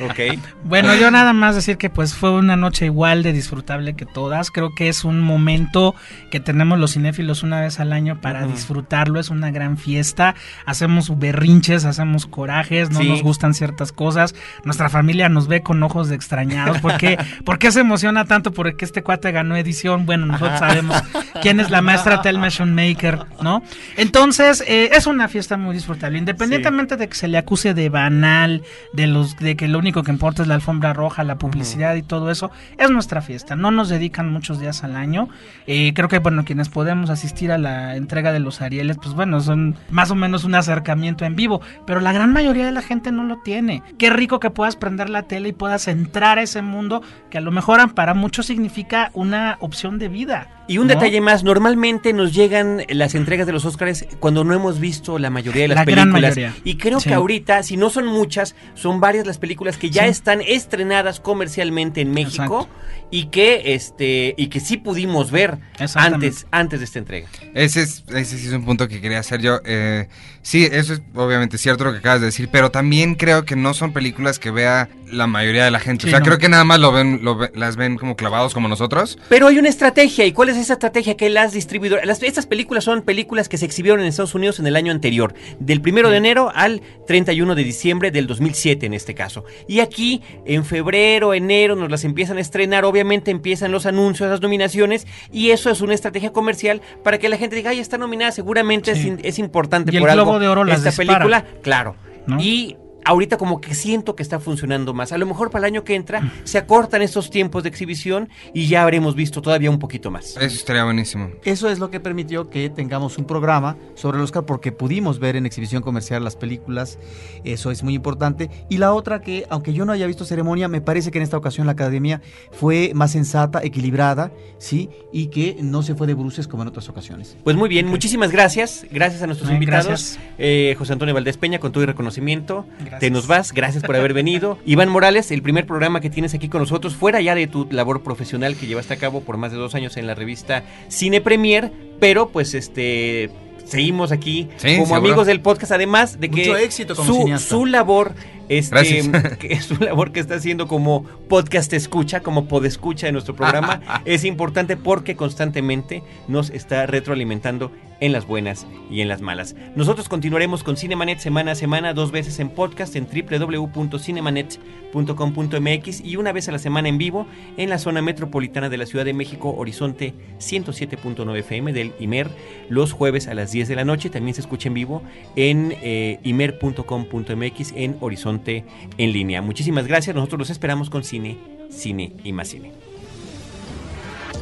[0.02, 0.40] Ok.
[0.64, 4.50] Bueno, yo nada más decir que pues fue una noche igual de disfrutable que todas.
[4.50, 5.94] Creo que es un momento
[6.32, 9.20] que tenemos los cinéfilos una vez al año para disfrutarlo.
[9.20, 10.36] Es una gran fiesta.
[10.66, 13.10] Hacemos berrinches, hacemos corajes, no Sí.
[13.10, 14.36] nos gustan ciertas cosas.
[14.64, 16.80] Nuestra familia nos ve con ojos de extrañados.
[16.80, 18.54] ¿Por qué, ¿Por qué se emociona tanto?
[18.54, 20.06] Porque este cuate ganó edición.
[20.06, 20.96] Bueno, nosotros sabemos
[21.42, 23.64] quién es la maestra Thelma Schoonmaker, ¿no?
[23.98, 25.89] Entonces, eh, es una fiesta muy disfrutable.
[26.20, 28.64] Independientemente de que se le acuse de banal,
[28.94, 32.04] de los de que lo único que importa es la alfombra roja, la publicidad y
[32.04, 33.56] todo eso, es nuestra fiesta.
[33.56, 35.30] No nos dedican muchos días al año.
[35.68, 39.42] Eh, creo que, bueno, quienes podemos asistir a la entrega de los Arieles, pues bueno,
[39.42, 41.62] son más o menos un acercamiento en vivo.
[41.86, 43.84] Pero la gran mayoría de la gente no lo tiene.
[43.98, 47.42] Qué rico que puedas prender la tele y puedas entrar a ese mundo que a
[47.42, 50.59] lo mejor para muchos significa una opción de vida.
[50.70, 50.94] Y un ¿no?
[50.94, 55.30] detalle más, normalmente nos llegan las entregas de los Óscares cuando no hemos visto la
[55.30, 56.38] mayoría de las La películas.
[56.64, 57.10] Y creo Sí.
[57.10, 60.10] que ahorita, si no son muchas, son varias las películas que ya Sí.
[60.10, 62.70] están estrenadas comercialmente en México Exacto.
[63.12, 65.58] Y que este y que sí pudimos ver
[65.96, 67.28] antes antes de esta entrega.
[67.54, 69.60] Ese, es, ese sí es un punto que quería hacer yo.
[69.66, 70.08] Eh,
[70.42, 73.74] sí, eso es obviamente cierto lo que acabas de decir, pero también creo que no
[73.74, 76.04] son películas que vea la mayoría de la gente.
[76.04, 76.26] Sí, o sea, no.
[76.26, 79.18] creo que nada más lo ven, lo las ven como clavados como nosotros.
[79.28, 82.06] Pero hay una estrategia, ¿y cuál es esa estrategia que las distribuidoras?
[82.06, 85.34] Las, estas películas son películas que se exhibieron en Estados Unidos en el año anterior,
[85.60, 89.46] del primero de enero al 31 de diciembre del 2007 en este caso.
[89.68, 92.99] Y aquí, en febrero, enero, nos las empiezan a estrenar, obviamente
[93.32, 97.56] empiezan los anuncios, las nominaciones, y eso es una estrategia comercial para que la gente
[97.56, 99.08] diga, ay, está nominada, seguramente es, Sí.
[99.10, 101.20] in- es importante Y el por algo Globo de Oro las esta dispara.
[101.20, 101.96] película, claro.
[102.28, 102.40] ¿No?
[102.40, 105.12] Y ahorita como que siento que está funcionando más.
[105.12, 108.68] A lo mejor para el año que entra se acortan estos tiempos de exhibición y
[108.68, 110.38] ya habremos visto todavía un poquito más.
[110.38, 111.30] Eso estaría buenísimo.
[111.44, 115.36] Eso es lo que permitió que tengamos un programa sobre el Oscar porque pudimos ver
[115.36, 117.00] en exhibición comercial las películas,
[117.44, 118.50] eso es muy importante.
[118.70, 121.38] Y la otra que, aunque yo no haya visto ceremonia, me parece que en esta
[121.38, 122.22] ocasión la academia
[122.52, 124.90] fue más sensata, equilibrada, ¿sí?
[125.12, 127.38] Y que no se fue de bruces como en otras ocasiones.
[127.44, 128.86] Pues muy bien, muchísimas gracias.
[128.92, 129.88] Gracias a nuestros invitados.
[129.88, 130.20] gracias.
[130.38, 132.66] Eh, José Antonio Valdés Peña, con todo y reconocimiento.
[132.80, 132.89] Gracias.
[133.00, 134.58] Te nos vas, gracias por haber venido.
[134.66, 138.02] Iván Morales, el primer programa que tienes aquí con nosotros, fuera ya de tu labor
[138.04, 141.72] profesional que llevaste a cabo por más de dos años en la revista Cine Premier,
[142.00, 143.30] pero pues este
[143.66, 144.96] seguimos aquí Sí, como seguro.
[144.96, 147.50] amigos del podcast, además de que Mucho éxito como su, cineasta.
[147.50, 148.14] su labor
[148.50, 153.82] este, que su labor que está haciendo como podcast escucha, como podescucha de nuestro programa,
[154.06, 159.56] es importante porque constantemente nos está retroalimentando en las buenas y en las malas.
[159.76, 166.32] Nosotros continuaremos con Cinemanet semana a semana, dos veces en podcast en www.cinemanet.com.mx y una
[166.32, 167.28] vez a la semana en vivo
[167.58, 172.30] en la zona metropolitana de la Ciudad de México, Horizonte 107.9 FM del IMER,
[172.70, 174.10] los jueves a las 10 de la noche.
[174.10, 175.04] También se escucha en vivo
[175.36, 177.98] en eh, imer.com.mx en
[178.40, 178.66] Horizonte
[178.98, 179.42] en línea.
[179.42, 181.38] Muchísimas gracias, nosotros los esperamos con cine,
[181.70, 182.72] cine y más cine.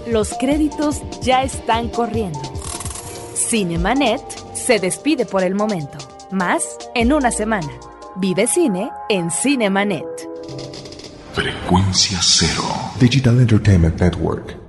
[0.08, 2.39] Los créditos ya están corriendo.
[3.36, 4.22] Cinemanet
[4.54, 5.98] se despide por el momento.
[6.32, 6.64] Más
[6.95, 7.70] en una semana.
[8.18, 10.06] Vive cine en Cinemanet.
[11.34, 12.64] Frecuencia cero.
[13.00, 14.66] Digital Entertainment Network.